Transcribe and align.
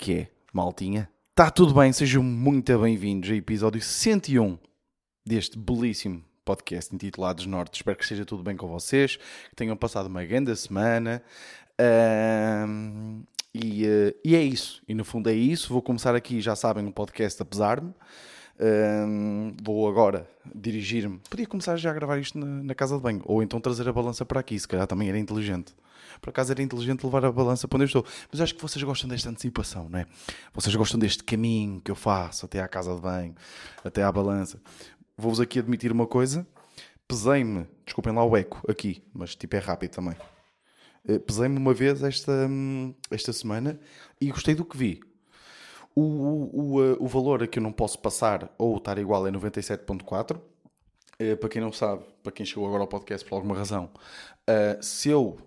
Que 0.00 0.14
é, 0.14 0.28
maltinha? 0.50 1.10
Está 1.28 1.50
tudo 1.50 1.74
bem? 1.74 1.92
Sejam 1.92 2.22
muito 2.22 2.78
bem-vindos 2.78 3.28
a 3.28 3.34
episódio 3.34 3.82
101 3.82 4.56
deste 5.26 5.58
belíssimo 5.58 6.24
podcast 6.42 6.94
intitulado 6.94 7.36
Desnorte. 7.36 7.76
Espero 7.76 7.98
que 7.98 8.02
esteja 8.04 8.24
tudo 8.24 8.42
bem 8.42 8.56
com 8.56 8.66
vocês, 8.66 9.16
que 9.16 9.54
tenham 9.54 9.76
passado 9.76 10.06
uma 10.06 10.24
grande 10.24 10.56
semana. 10.56 11.22
Ahm, 11.78 13.24
e, 13.52 13.84
eh, 13.84 14.14
e 14.24 14.34
é 14.34 14.42
isso. 14.42 14.82
E 14.88 14.94
no 14.94 15.04
fundo 15.04 15.28
é 15.28 15.34
isso. 15.34 15.70
Vou 15.70 15.82
começar 15.82 16.14
aqui, 16.14 16.40
já 16.40 16.56
sabem, 16.56 16.82
um 16.82 16.90
podcast 16.90 17.42
apesar-me. 17.42 17.92
Ahm, 18.58 19.54
vou 19.62 19.86
agora 19.86 20.26
dirigir-me. 20.54 21.20
Podia 21.28 21.46
começar 21.46 21.76
já 21.76 21.90
a 21.90 21.92
gravar 21.92 22.16
isto 22.18 22.38
na, 22.38 22.46
na 22.46 22.74
casa 22.74 22.96
de 22.96 23.02
banho, 23.02 23.20
ou 23.26 23.42
então 23.42 23.60
trazer 23.60 23.86
a 23.86 23.92
balança 23.92 24.24
para 24.24 24.40
aqui, 24.40 24.58
se 24.58 24.66
calhar 24.66 24.86
também 24.86 25.10
era 25.10 25.18
inteligente. 25.18 25.74
Por 26.20 26.30
acaso 26.30 26.52
era 26.52 26.62
inteligente 26.62 27.04
levar 27.04 27.24
a 27.24 27.32
balança 27.32 27.66
para 27.66 27.76
onde 27.76 27.84
eu 27.84 27.86
estou. 27.86 28.04
Mas 28.30 28.40
acho 28.40 28.54
que 28.54 28.62
vocês 28.62 28.82
gostam 28.82 29.08
desta 29.08 29.30
antecipação, 29.30 29.88
não 29.88 29.98
é? 29.98 30.06
Vocês 30.52 30.74
gostam 30.74 30.98
deste 30.98 31.24
caminho 31.24 31.80
que 31.80 31.90
eu 31.90 31.94
faço 31.96 32.44
até 32.46 32.60
à 32.60 32.68
casa 32.68 32.94
de 32.94 33.00
banho, 33.00 33.34
até 33.84 34.02
à 34.02 34.12
balança. 34.12 34.60
Vou-vos 35.16 35.40
aqui 35.40 35.58
admitir 35.58 35.92
uma 35.92 36.06
coisa. 36.06 36.46
Pesei-me, 37.08 37.66
desculpem 37.84 38.12
lá 38.12 38.24
o 38.24 38.36
eco 38.36 38.62
aqui, 38.70 39.02
mas 39.12 39.34
tipo 39.34 39.56
é 39.56 39.58
rápido 39.58 39.90
também. 39.90 40.14
Eh, 41.08 41.18
Pesei-me 41.18 41.56
uma 41.56 41.74
vez 41.74 42.02
esta, 42.02 42.32
hum, 42.48 42.94
esta 43.10 43.32
semana 43.32 43.80
e 44.20 44.30
gostei 44.30 44.54
do 44.54 44.64
que 44.64 44.76
vi. 44.76 45.00
O, 45.94 46.02
o, 46.02 46.74
o, 46.74 46.84
eh, 46.84 46.96
o 47.00 47.06
valor 47.06 47.42
a 47.42 47.46
que 47.46 47.58
eu 47.58 47.62
não 47.62 47.72
posso 47.72 47.98
passar 47.98 48.54
ou 48.56 48.76
estar 48.76 48.96
igual 48.98 49.26
é 49.26 49.30
97.4. 49.30 50.40
Eh, 51.18 51.36
para 51.36 51.48
quem 51.48 51.60
não 51.60 51.72
sabe, 51.72 52.04
para 52.22 52.32
quem 52.32 52.46
chegou 52.46 52.66
agora 52.66 52.82
ao 52.82 52.88
podcast 52.88 53.28
por 53.28 53.34
alguma 53.36 53.56
razão, 53.56 53.90
se 54.80 55.08
eu 55.08 55.38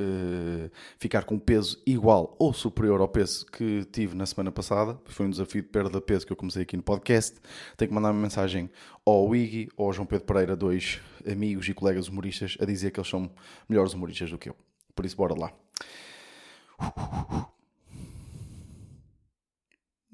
eh, 0.00 0.70
ficar 0.98 1.24
com 1.24 1.38
peso 1.38 1.80
igual 1.86 2.34
ou 2.38 2.52
superior 2.52 3.00
ao 3.00 3.08
peso 3.08 3.44
que 3.46 3.84
tive 3.92 4.16
na 4.16 4.24
semana 4.24 4.50
passada, 4.50 4.98
foi 5.04 5.26
um 5.26 5.30
desafio 5.30 5.62
de 5.62 5.68
perda 5.68 5.90
de 5.90 6.00
peso 6.00 6.26
que 6.26 6.32
eu 6.32 6.36
comecei 6.36 6.62
aqui 6.62 6.76
no 6.76 6.82
podcast, 6.82 7.38
tenho 7.76 7.88
que 7.88 7.94
mandar 7.94 8.10
uma 8.10 8.20
mensagem 8.20 8.70
ao 9.04 9.34
Iggy 9.34 9.68
ou 9.76 9.86
ao 9.86 9.92
João 9.92 10.06
Pedro 10.06 10.24
Pereira, 10.24 10.56
dois 10.56 11.00
amigos 11.30 11.68
e 11.68 11.74
colegas 11.74 12.08
humoristas, 12.08 12.56
a 12.60 12.64
dizer 12.64 12.90
que 12.90 12.98
eles 12.98 13.08
são 13.10 13.30
melhores 13.68 13.92
humoristas 13.92 14.30
do 14.30 14.38
que 14.38 14.48
eu. 14.48 14.56
Por 14.94 15.04
isso, 15.04 15.16
bora 15.16 15.34
lá. 15.38 15.52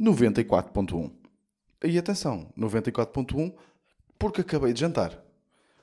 94.1. 0.00 1.10
E 1.84 1.98
atenção, 1.98 2.52
94.1 2.58 3.54
porque 4.18 4.40
acabei 4.40 4.72
de 4.72 4.80
jantar. 4.80 5.22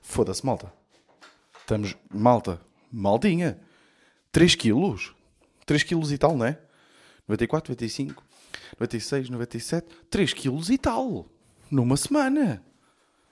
Foda-se, 0.02 0.44
malta. 0.44 0.72
Estamos, 1.60 1.96
malta, 2.12 2.60
maldinha. 2.92 3.58
3 4.34 4.56
quilos. 4.56 5.14
3 5.64 5.84
quilos 5.84 6.10
e 6.10 6.18
tal, 6.18 6.36
não 6.36 6.44
é? 6.44 6.58
94, 7.28 7.70
95, 7.70 8.20
96, 8.80 9.30
97. 9.30 9.86
3 10.10 10.32
quilos 10.34 10.70
e 10.70 10.76
tal. 10.76 11.30
Numa 11.70 11.96
semana. 11.96 12.60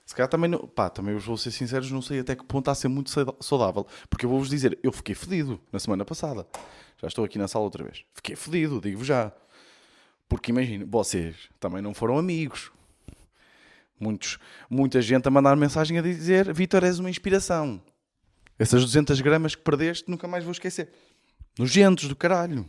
Se 0.07 0.15
calhar 0.15 0.29
também 0.29 0.49
não. 0.49 0.61
Pá, 0.61 0.89
também 0.89 1.13
vos 1.13 1.25
vou 1.25 1.37
ser 1.37 1.51
sinceros, 1.51 1.91
não 1.91 2.01
sei 2.01 2.21
até 2.21 2.37
que 2.37 2.45
ponto 2.45 2.63
está 2.63 2.71
a 2.71 2.77
ser 2.77 2.87
muito 2.87 3.11
saudável. 3.41 3.85
Porque 4.09 4.25
eu 4.25 4.31
vou-vos 4.31 4.49
dizer, 4.49 4.79
eu 4.81 4.93
fiquei 4.93 5.13
fedido 5.13 5.61
na 5.73 5.81
semana 5.81 6.05
passada. 6.05 6.47
Já 7.01 7.09
estou 7.09 7.25
aqui 7.25 7.37
na 7.37 7.49
sala 7.49 7.65
outra 7.65 7.83
vez. 7.83 8.05
Fiquei 8.15 8.37
fedido, 8.37 8.81
digo-vos 8.81 9.09
já. 9.09 9.33
Porque 10.29 10.53
imagina, 10.53 10.87
vocês 10.89 11.35
também 11.59 11.83
não 11.83 11.93
foram 11.93 12.17
amigos. 12.17 12.71
Muitos, 13.99 14.39
muita 14.71 15.03
gente 15.03 15.27
a 15.27 15.33
mandar 15.33 15.57
mensagem 15.57 15.99
a 15.99 16.03
dizer: 16.03 16.55
Vitor, 16.55 16.85
és 16.85 17.01
uma 17.01 17.11
inspiração. 17.11 17.83
Essas 18.59 18.83
200 18.83 19.21
gramas 19.21 19.55
que 19.55 19.63
perdeste 19.63 20.11
nunca 20.11 20.29
mais 20.29 20.45
vou 20.45 20.53
esquecer. 20.53 20.91
Nojentos 21.59 22.09
do 22.09 22.17
caralho. 22.17 22.69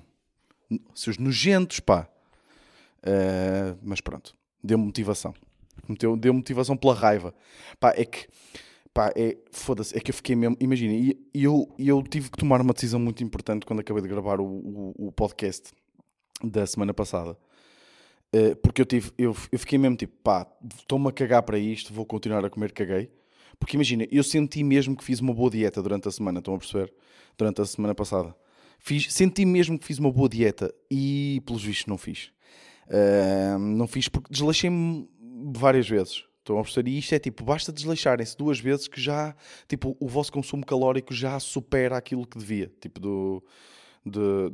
Seus 0.95 1.17
nojentos, 1.17 1.79
pá. 1.79 2.09
Eh, 3.03 3.75
mas 3.81 4.01
pronto, 4.01 4.35
deu 4.63 4.77
motivação. 4.77 5.33
Deu, 5.99 6.15
deu 6.15 6.33
motivação 6.33 6.77
pela 6.77 6.93
raiva. 6.93 7.33
Pá, 7.79 7.93
é 7.95 8.05
que. 8.05 8.27
Pá, 8.93 9.11
é. 9.15 9.37
Foda-se, 9.51 9.95
é 9.97 9.99
que 9.99 10.11
eu 10.11 10.15
fiquei 10.15 10.35
mesmo. 10.35 10.55
Imagina, 10.59 10.93
e 10.93 11.17
eu, 11.33 11.67
eu 11.77 12.01
tive 12.03 12.31
que 12.31 12.37
tomar 12.37 12.61
uma 12.61 12.73
decisão 12.73 12.99
muito 12.99 13.23
importante 13.23 13.65
quando 13.65 13.81
acabei 13.81 14.01
de 14.01 14.07
gravar 14.07 14.39
o, 14.39 14.45
o, 14.45 15.07
o 15.07 15.11
podcast 15.11 15.71
da 16.43 16.65
semana 16.65 16.93
passada. 16.93 17.37
Uh, 18.35 18.55
porque 18.57 18.81
eu 18.81 18.85
tive, 18.85 19.11
eu, 19.17 19.35
eu 19.51 19.59
fiquei 19.59 19.77
mesmo 19.77 19.95
tipo, 19.95 20.15
pá, 20.23 20.47
estou-me 20.75 21.07
a 21.07 21.11
cagar 21.11 21.43
para 21.43 21.57
isto, 21.57 21.93
vou 21.93 22.05
continuar 22.05 22.43
a 22.43 22.49
comer, 22.49 22.71
caguei. 22.71 23.11
Porque 23.63 23.77
imagina, 23.77 24.05
eu 24.11 24.23
senti 24.25 24.61
mesmo 24.61 24.93
que 24.93 25.03
fiz 25.05 25.21
uma 25.21 25.33
boa 25.33 25.49
dieta 25.49 25.81
durante 25.81 26.05
a 26.05 26.11
semana, 26.11 26.39
estão 26.39 26.53
a 26.53 26.57
perceber? 26.57 26.93
Durante 27.37 27.61
a 27.61 27.65
semana 27.65 27.95
passada. 27.95 28.35
Fiz, 28.77 29.13
senti 29.13 29.45
mesmo 29.45 29.79
que 29.79 29.85
fiz 29.85 29.99
uma 29.99 30.11
boa 30.11 30.27
dieta 30.27 30.73
e, 30.91 31.41
pelos 31.45 31.63
vistos, 31.63 31.85
não 31.85 31.97
fiz. 31.97 32.33
Uh, 32.87 33.57
não 33.57 33.87
fiz 33.87 34.09
porque 34.09 34.27
desleixei-me 34.29 35.07
várias 35.55 35.87
vezes. 35.87 36.25
Estão 36.39 36.59
a 36.59 36.61
perceber? 36.61 36.89
E 36.89 36.97
isto 36.99 37.15
é 37.15 37.19
tipo, 37.19 37.41
basta 37.45 37.71
desleixarem-se 37.71 38.37
duas 38.37 38.59
vezes 38.59 38.89
que 38.89 38.99
já, 38.99 39.33
tipo, 39.65 39.95
o 39.97 40.09
vosso 40.09 40.33
consumo 40.33 40.65
calórico 40.65 41.13
já 41.13 41.39
supera 41.39 41.95
aquilo 41.95 42.27
que 42.27 42.37
devia. 42.37 42.69
Tipo, 42.81 42.99
do, 42.99 43.41
do- 44.05 44.49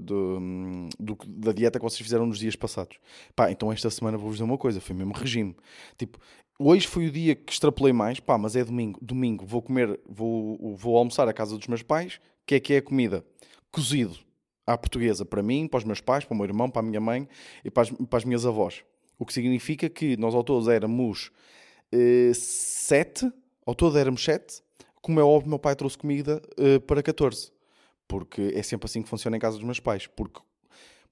da 1.27 1.51
dieta 1.51 1.79
que 1.79 1.83
vocês 1.83 1.99
fizeram 2.01 2.27
nos 2.27 2.37
dias 2.37 2.55
passados. 2.55 2.99
Pá, 3.35 3.49
então 3.49 3.71
esta 3.71 3.89
semana 3.89 4.19
vou-vos 4.19 4.35
dizer 4.35 4.43
uma 4.43 4.57
coisa, 4.57 4.79
foi 4.79 4.95
mesmo 4.95 5.13
regime. 5.13 5.55
Tipo, 5.97 6.19
hoje 6.59 6.85
foi 6.85 7.07
o 7.07 7.11
dia 7.11 7.35
que 7.35 7.51
extrapolei 7.51 7.93
mais, 7.93 8.19
pá, 8.19 8.37
mas 8.37 8.55
é 8.55 8.63
domingo. 8.63 8.99
Domingo 9.01 9.45
vou 9.45 9.61
comer, 9.61 9.99
vou, 10.07 10.75
vou 10.75 10.97
almoçar 10.97 11.27
à 11.27 11.33
casa 11.33 11.57
dos 11.57 11.67
meus 11.67 11.81
pais. 11.81 12.19
O 12.43 12.45
que 12.45 12.55
é 12.55 12.59
que 12.59 12.73
é 12.73 12.77
a 12.77 12.81
comida? 12.81 13.25
Cozido 13.71 14.17
à 14.67 14.77
portuguesa 14.77 15.25
para 15.25 15.41
mim, 15.41 15.67
para 15.67 15.79
os 15.79 15.83
meus 15.83 16.01
pais, 16.01 16.25
para 16.25 16.35
o 16.35 16.37
meu 16.37 16.45
irmão, 16.45 16.69
para 16.69 16.81
a 16.81 16.85
minha 16.85 16.99
mãe 16.99 17.27
e 17.63 17.71
para 17.71 17.83
as, 17.83 17.89
para 17.89 18.17
as 18.17 18.25
minhas 18.25 18.45
avós. 18.45 18.83
O 19.17 19.25
que 19.25 19.33
significa 19.33 19.89
que 19.89 20.15
nós 20.17 20.35
ao 20.35 20.43
todos 20.43 20.67
éramos 20.67 21.31
eh, 21.91 22.31
sete, 22.33 23.31
ao 23.65 23.73
todo 23.73 23.97
éramos 23.97 24.23
sete. 24.23 24.61
Como 25.01 25.19
é 25.19 25.23
óbvio, 25.23 25.49
meu 25.49 25.59
pai 25.59 25.75
trouxe 25.75 25.97
comida 25.97 26.41
eh, 26.57 26.79
para 26.79 27.01
14 27.01 27.51
porque 28.09 28.51
é 28.55 28.63
sempre 28.63 28.87
assim 28.87 29.03
que 29.03 29.07
funciona 29.07 29.37
em 29.37 29.39
casa 29.39 29.55
dos 29.55 29.63
meus 29.63 29.79
pais. 29.79 30.07
Porque, 30.07 30.41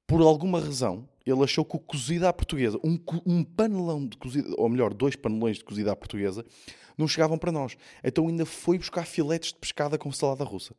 por 0.06 0.20
alguma 0.22 0.60
razão, 0.60 1.08
ele 1.30 1.44
achou 1.44 1.66
que 1.66 1.76
o 1.76 1.80
cozido 1.80 2.28
à 2.28 2.34
portuguesa, 2.34 2.80
um, 2.84 3.00
um 3.26 3.44
panelão 3.44 4.06
de 4.06 4.18
cozido, 4.18 4.54
ou 4.58 4.70
melhor, 4.70 4.94
dois 4.94 5.16
panelões 5.16 5.58
de 5.58 5.64
cozido 5.64 5.92
à 5.92 5.96
portuguesa, 5.96 6.46
não 6.98 7.08
chegavam 7.08 7.38
para 7.38 7.52
nós. 7.52 7.78
Então 8.04 8.28
ainda 8.28 8.46
foi 8.46 8.78
buscar 8.78 9.06
filetes 9.06 9.52
de 9.52 9.60
pescada 9.60 9.98
com 9.98 10.12
salada 10.12 10.44
russa. 10.44 10.74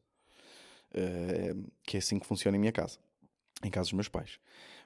Eh, 0.95 1.55
que 1.85 1.97
é 1.97 2.01
assim 2.01 2.19
que 2.19 2.27
funciona 2.27 2.57
em 2.57 2.61
minha 2.61 2.73
casa. 2.73 2.99
Em 3.63 3.71
casa 3.71 3.87
dos 3.87 3.93
meus 3.93 4.09
pais. 4.09 4.39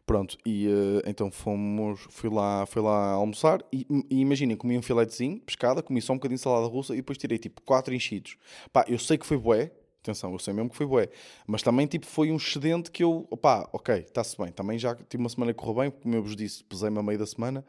Pronto, 0.04 0.36
e 0.44 0.66
eh, 0.66 1.08
então 1.08 1.30
fomos, 1.30 2.00
fui 2.10 2.28
lá, 2.28 2.66
fui 2.66 2.82
lá 2.82 3.12
almoçar 3.12 3.64
e, 3.72 3.86
e 4.10 4.18
imaginem, 4.20 4.56
comi 4.56 4.76
um 4.76 4.82
filetezinho, 4.82 5.40
pescada, 5.40 5.82
comi 5.82 6.02
só 6.02 6.12
um 6.12 6.16
bocadinho 6.16 6.38
de 6.38 6.42
salada 6.42 6.66
russa 6.66 6.92
e 6.92 6.96
depois 6.96 7.16
tirei 7.16 7.38
tipo 7.38 7.62
quatro 7.62 7.94
enchidos. 7.94 8.36
Pá, 8.72 8.84
eu 8.88 8.98
sei 8.98 9.16
que 9.16 9.24
foi 9.24 9.38
bué, 9.38 9.70
atenção, 10.02 10.32
eu 10.32 10.38
sei 10.38 10.52
mesmo 10.52 10.70
que 10.70 10.76
foi 10.76 10.86
bué, 10.86 11.08
mas 11.46 11.62
também 11.62 11.86
tipo 11.86 12.06
foi 12.06 12.30
um 12.30 12.36
excedente 12.36 12.90
que 12.90 13.04
eu, 13.04 13.26
opá, 13.30 13.68
ok, 13.72 13.96
está-se 13.96 14.36
bem. 14.36 14.52
Também 14.52 14.78
já 14.78 14.94
tive 14.94 15.22
uma 15.22 15.28
semana 15.28 15.52
que 15.52 15.58
correu 15.58 15.74
bem, 15.74 15.90
como 15.90 16.14
eu 16.14 16.22
vos 16.22 16.36
disse, 16.36 16.62
pesei-me 16.64 16.98
a 16.98 17.02
meio 17.02 17.18
da 17.18 17.26
semana 17.26 17.64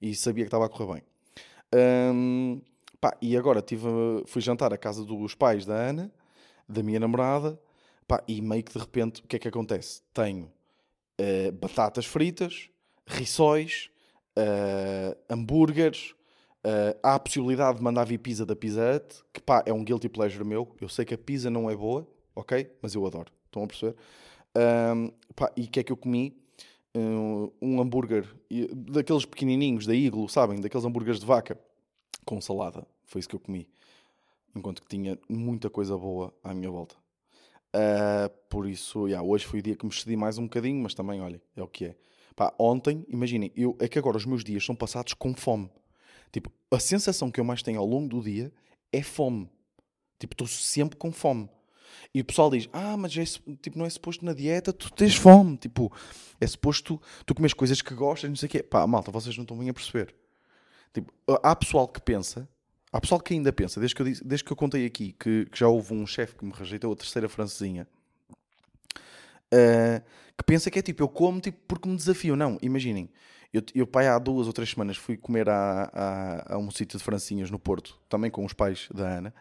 e 0.00 0.14
sabia 0.14 0.44
que 0.44 0.48
estava 0.48 0.66
a 0.66 0.68
correr 0.68 0.94
bem. 0.94 1.02
Hum, 2.12 2.60
pá, 3.00 3.16
e 3.22 3.36
agora 3.36 3.62
tive, 3.62 3.86
fui 4.26 4.42
jantar 4.42 4.72
à 4.72 4.78
casa 4.78 5.04
dos 5.04 5.34
pais 5.34 5.64
da 5.64 5.74
Ana, 5.74 6.12
da 6.68 6.82
minha 6.82 6.98
namorada, 7.00 7.58
pá, 8.06 8.22
e 8.26 8.40
meio 8.40 8.64
que 8.64 8.72
de 8.72 8.78
repente, 8.78 9.22
o 9.22 9.26
que 9.26 9.36
é 9.36 9.38
que 9.38 9.48
acontece? 9.48 10.02
Tenho 10.12 10.50
eh, 11.18 11.50
batatas 11.50 12.04
fritas, 12.04 12.68
rissóis, 13.06 13.90
eh, 14.36 15.16
hambúrgueres. 15.30 16.14
Eh, 16.68 16.98
há 17.00 17.14
a 17.14 17.20
possibilidade 17.20 17.78
de 17.78 17.84
mandar 17.84 18.02
vir 18.04 18.18
pizza 18.18 18.44
da 18.44 18.56
Pizza 18.56 18.96
Hut, 18.96 19.22
que 19.32 19.40
pá, 19.40 19.62
é 19.64 19.72
um 19.72 19.84
guilty 19.84 20.08
pleasure 20.08 20.44
meu. 20.44 20.74
Eu 20.80 20.88
sei 20.88 21.04
que 21.04 21.14
a 21.14 21.18
pizza 21.18 21.48
não 21.48 21.70
é 21.70 21.76
boa, 21.76 22.04
ok? 22.34 22.68
Mas 22.82 22.92
eu 22.92 23.06
adoro. 23.06 23.30
Estão 23.44 23.62
a 23.62 23.66
perceber? 23.68 23.94
Ahm, 24.52 25.10
pá, 25.36 25.52
e 25.56 25.62
o 25.62 25.68
que 25.68 25.78
é 25.78 25.84
que 25.84 25.92
eu 25.92 25.96
comi? 25.96 26.36
Um, 26.92 27.52
um 27.62 27.80
hambúrguer 27.80 28.26
daqueles 28.74 29.24
pequenininhos 29.24 29.86
da 29.86 29.94
Iglo, 29.94 30.28
sabem? 30.28 30.60
Daqueles 30.60 30.84
hambúrgueres 30.84 31.20
de 31.20 31.26
vaca 31.26 31.56
com 32.24 32.40
salada. 32.40 32.84
Foi 33.04 33.20
isso 33.20 33.28
que 33.28 33.36
eu 33.36 33.40
comi. 33.40 33.68
Enquanto 34.52 34.82
que 34.82 34.88
tinha 34.88 35.16
muita 35.28 35.70
coisa 35.70 35.96
boa 35.96 36.34
à 36.42 36.52
minha 36.52 36.70
volta. 36.70 36.96
Uh, 37.76 38.28
por 38.50 38.66
isso, 38.68 39.06
yeah, 39.06 39.24
hoje 39.24 39.44
foi 39.46 39.60
o 39.60 39.62
dia 39.62 39.76
que 39.76 39.84
me 39.84 39.92
excedi 39.92 40.16
mais 40.16 40.36
um 40.36 40.44
bocadinho, 40.44 40.82
mas 40.82 40.94
também, 40.94 41.20
olha, 41.20 41.40
é 41.54 41.62
o 41.62 41.68
que 41.68 41.84
é. 41.84 41.96
Pá, 42.34 42.52
ontem, 42.58 43.06
imaginem, 43.08 43.52
eu, 43.54 43.76
é 43.78 43.86
que 43.86 43.98
agora 44.00 44.16
os 44.16 44.26
meus 44.26 44.42
dias 44.42 44.64
são 44.64 44.74
passados 44.74 45.14
com 45.14 45.32
fome. 45.32 45.70
Tipo, 46.36 46.52
a 46.70 46.78
sensação 46.78 47.30
que 47.30 47.40
eu 47.40 47.44
mais 47.44 47.62
tenho 47.62 47.80
ao 47.80 47.86
longo 47.86 48.08
do 48.10 48.22
dia 48.22 48.52
é 48.92 49.02
fome. 49.02 49.48
Tipo, 50.18 50.34
estou 50.34 50.46
sempre 50.46 50.94
com 50.94 51.10
fome. 51.10 51.48
E 52.12 52.20
o 52.20 52.24
pessoal 52.26 52.50
diz, 52.50 52.68
ah, 52.74 52.94
mas 52.94 53.16
é, 53.16 53.24
tipo, 53.62 53.78
não 53.78 53.86
é 53.86 53.88
suposto 53.88 54.22
na 54.22 54.34
dieta 54.34 54.70
tu 54.70 54.92
tens 54.92 55.16
fome. 55.16 55.56
Tipo, 55.56 55.90
é 56.38 56.46
suposto 56.46 56.98
tu, 56.98 57.24
tu 57.24 57.34
comes 57.34 57.54
coisas 57.54 57.80
que 57.80 57.94
gostas, 57.94 58.28
não 58.28 58.36
sei 58.36 58.48
o 58.48 58.50
quê. 58.50 58.62
Pá, 58.62 58.86
malta, 58.86 59.10
vocês 59.10 59.34
não 59.34 59.44
estão 59.44 59.56
bem 59.56 59.70
a 59.70 59.72
perceber. 59.72 60.14
Tipo, 60.92 61.10
há 61.42 61.56
pessoal 61.56 61.88
que 61.88 62.02
pensa, 62.02 62.46
há 62.92 63.00
pessoal 63.00 63.18
que 63.18 63.32
ainda 63.32 63.50
pensa, 63.50 63.80
desde 63.80 63.94
que 63.94 64.02
eu, 64.02 64.06
disse- 64.06 64.22
desde 64.22 64.44
que 64.44 64.52
eu 64.52 64.56
contei 64.56 64.84
aqui 64.84 65.12
que, 65.18 65.46
que 65.46 65.58
já 65.58 65.68
houve 65.68 65.94
um 65.94 66.06
chefe 66.06 66.34
que 66.36 66.44
me 66.44 66.52
rejeitou 66.52 66.92
a 66.92 66.96
terceira 66.96 67.30
francesinha, 67.30 67.88
uh, 69.54 70.04
que 70.36 70.44
pensa 70.44 70.70
que 70.70 70.78
é 70.78 70.82
tipo, 70.82 71.02
eu 71.02 71.08
como 71.08 71.40
tipo, 71.40 71.58
porque 71.66 71.88
me 71.88 71.96
desafio. 71.96 72.36
Não, 72.36 72.58
imaginem. 72.60 73.08
Eu, 73.56 73.62
eu 73.74 73.86
pai, 73.86 74.06
há 74.06 74.18
duas 74.18 74.46
ou 74.46 74.52
três 74.52 74.70
semanas 74.70 74.98
fui 74.98 75.16
comer 75.16 75.48
a, 75.48 75.90
a, 75.90 76.54
a 76.54 76.58
um 76.58 76.70
sítio 76.70 76.98
de 76.98 77.04
francinhas 77.04 77.50
no 77.50 77.58
Porto, 77.58 77.98
também 78.06 78.30
com 78.30 78.44
os 78.44 78.52
pais 78.52 78.86
da 78.94 79.08
Ana. 79.08 79.34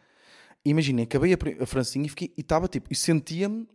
Imaginem, 0.64 1.04
acabei 1.04 1.34
a, 1.34 1.38
a 1.64 1.66
francinha 1.66 2.08
e 2.08 2.42
estava 2.42 2.70
tipo, 2.70 2.88
e 2.90 2.96
sentia-me 2.96 3.68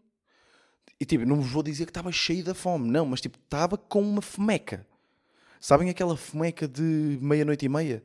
e 0.98 1.04
tipo, 1.04 1.26
não 1.26 1.36
vos 1.36 1.50
vou 1.50 1.62
dizer 1.62 1.84
que 1.84 1.90
estava 1.90 2.10
cheio 2.10 2.42
da 2.42 2.54
fome, 2.54 2.90
não, 2.90 3.04
mas 3.04 3.20
tipo, 3.20 3.38
estava 3.38 3.76
com 3.76 4.00
uma 4.00 4.22
fomeca. 4.22 4.86
Sabem 5.60 5.90
aquela 5.90 6.16
fomeca 6.16 6.66
de 6.66 7.18
meia-noite 7.20 7.66
e 7.66 7.68
meia? 7.68 8.02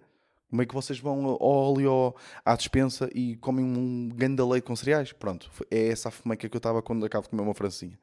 Como 0.50 0.62
é 0.62 0.66
que 0.66 0.74
vocês 0.74 1.00
vão 1.00 1.26
ao 1.26 1.80
ao, 1.88 2.16
à 2.44 2.56
despensa 2.56 3.10
e 3.14 3.38
comem 3.38 3.64
um 3.64 4.10
ganda 4.10 4.46
leite 4.46 4.66
com 4.66 4.76
cereais? 4.76 5.14
Pronto, 5.14 5.50
é 5.72 5.88
essa 5.88 6.10
a 6.10 6.12
fomeca 6.12 6.50
que 6.50 6.56
eu 6.56 6.60
estava 6.60 6.82
quando 6.82 7.06
acabo 7.06 7.24
de 7.24 7.30
comer 7.30 7.44
uma 7.44 7.54
francinha. 7.54 7.98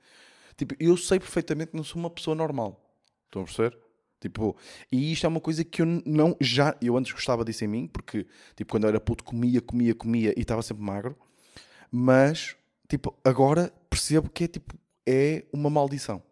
Tipo, 0.57 0.75
eu 0.81 0.97
sei 0.97 1.19
perfeitamente 1.19 1.73
que 1.73 1.77
não 1.77 1.85
sou 1.85 2.01
uma 2.01 2.11
pessoa 2.11 2.35
normal. 2.35 2.83
Estão 3.27 3.43
a 3.43 3.45
perceber? 3.45 3.79
Tipo, 4.23 4.57
e 4.91 5.13
isto 5.13 5.27
é 5.27 5.29
uma 5.29 5.41
coisa 5.41 5.65
que 5.65 5.83
eu 5.83 5.87
não 6.07 6.37
já. 6.41 6.77
Eu 6.81 6.97
antes 6.97 7.11
gostava 7.11 7.45
disso 7.45 7.65
em 7.65 7.67
mim, 7.67 7.89
porque 7.89 8.25
tipo, 8.55 8.71
quando 8.71 8.85
eu 8.85 8.91
era 8.91 9.01
puto 9.01 9.25
comia, 9.25 9.61
comia, 9.61 9.97
comia 9.97 10.33
e 10.37 10.43
estava 10.43 10.63
sempre 10.63 10.85
magro. 10.85 11.19
Mas, 11.91 12.55
tipo, 12.89 13.19
agora 13.25 13.73
percebo 13.91 14.31
que 14.31 14.45
é 14.45 14.49
tipo, 14.49 14.75
é 15.05 15.45
uma 15.53 15.69
maldição. 15.69 16.23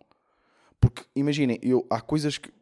Porque 0.80 1.02
imaginem, 1.16 1.58
eu, 1.60 1.84
há 1.90 2.00
coisas 2.00 2.38
que. 2.38 2.52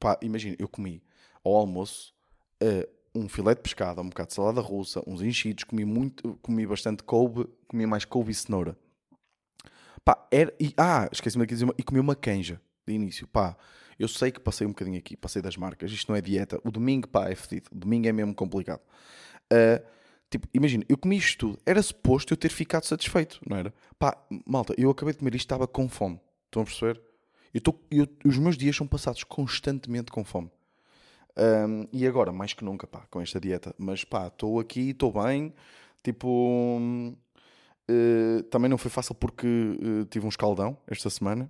Pá, 0.00 0.18
imaginem, 0.20 0.56
eu 0.58 0.66
comi 0.66 1.00
ao 1.44 1.54
almoço 1.54 2.12
uh, 2.60 2.88
um 3.14 3.28
filé 3.28 3.54
de 3.54 3.60
pescado, 3.60 4.00
um 4.00 4.08
bocado 4.08 4.30
de 4.30 4.34
salada 4.34 4.60
russa, 4.60 5.04
uns 5.06 5.22
enchidos, 5.22 5.62
comi 5.62 5.84
muito, 5.84 6.36
comi 6.42 6.66
bastante 6.66 7.04
couve, 7.04 7.46
comi 7.68 7.86
mais 7.86 8.04
couve 8.04 8.32
e 8.32 8.34
cenoura. 8.34 8.76
Pá, 10.04 10.26
era, 10.32 10.52
e, 10.58 10.74
ah, 10.76 11.08
esqueci-me 11.12 11.46
de 11.46 11.54
dizer, 11.54 11.72
e 11.78 11.82
comi 11.84 12.00
uma 12.00 12.16
canja 12.16 12.60
de 12.84 12.92
início. 12.92 13.28
Pá, 13.28 13.56
eu 13.98 14.08
sei 14.08 14.30
que 14.30 14.40
passei 14.40 14.66
um 14.66 14.70
bocadinho 14.70 14.98
aqui, 14.98 15.16
passei 15.16 15.40
das 15.40 15.56
marcas, 15.56 15.90
isto 15.90 16.10
não 16.10 16.16
é 16.16 16.20
dieta. 16.20 16.60
O 16.64 16.70
domingo, 16.70 17.08
pá, 17.08 17.28
é 17.28 17.34
fedido. 17.34 17.68
O 17.72 17.78
domingo 17.78 18.08
é 18.08 18.12
mesmo 18.12 18.34
complicado. 18.34 18.80
Uh, 19.52 19.94
Tipo, 20.34 20.48
imagina, 20.52 20.84
eu 20.88 20.98
comi 20.98 21.16
isto 21.16 21.38
tudo. 21.38 21.58
Era 21.64 21.80
suposto 21.80 22.32
eu 22.32 22.36
ter 22.36 22.48
ficado 22.48 22.82
satisfeito, 22.82 23.40
não 23.48 23.56
era? 23.56 23.72
Pá, 23.96 24.20
malta, 24.44 24.74
eu 24.76 24.90
acabei 24.90 25.12
de 25.12 25.18
comer 25.20 25.36
isto, 25.36 25.46
estava 25.46 25.68
com 25.68 25.88
fome. 25.88 26.20
Estão 26.46 26.62
a 26.62 26.64
perceber? 26.64 27.00
Eu 27.52 27.60
tô, 27.60 27.78
eu, 27.88 28.08
os 28.24 28.36
meus 28.36 28.56
dias 28.56 28.74
são 28.74 28.84
passados 28.84 29.22
constantemente 29.22 30.10
com 30.10 30.24
fome. 30.24 30.50
Um, 31.36 31.86
e 31.92 32.04
agora, 32.04 32.32
mais 32.32 32.52
que 32.52 32.64
nunca, 32.64 32.84
pá, 32.84 33.06
com 33.08 33.20
esta 33.20 33.38
dieta. 33.38 33.72
Mas 33.78 34.02
pá, 34.02 34.26
estou 34.26 34.58
aqui, 34.58 34.90
estou 34.90 35.12
bem. 35.12 35.54
Tipo, 36.02 36.80
uh, 37.88 38.42
também 38.50 38.68
não 38.68 38.76
foi 38.76 38.90
fácil 38.90 39.14
porque 39.14 39.46
uh, 39.46 40.04
tive 40.06 40.26
um 40.26 40.30
escaldão 40.30 40.76
esta 40.88 41.08
semana. 41.10 41.48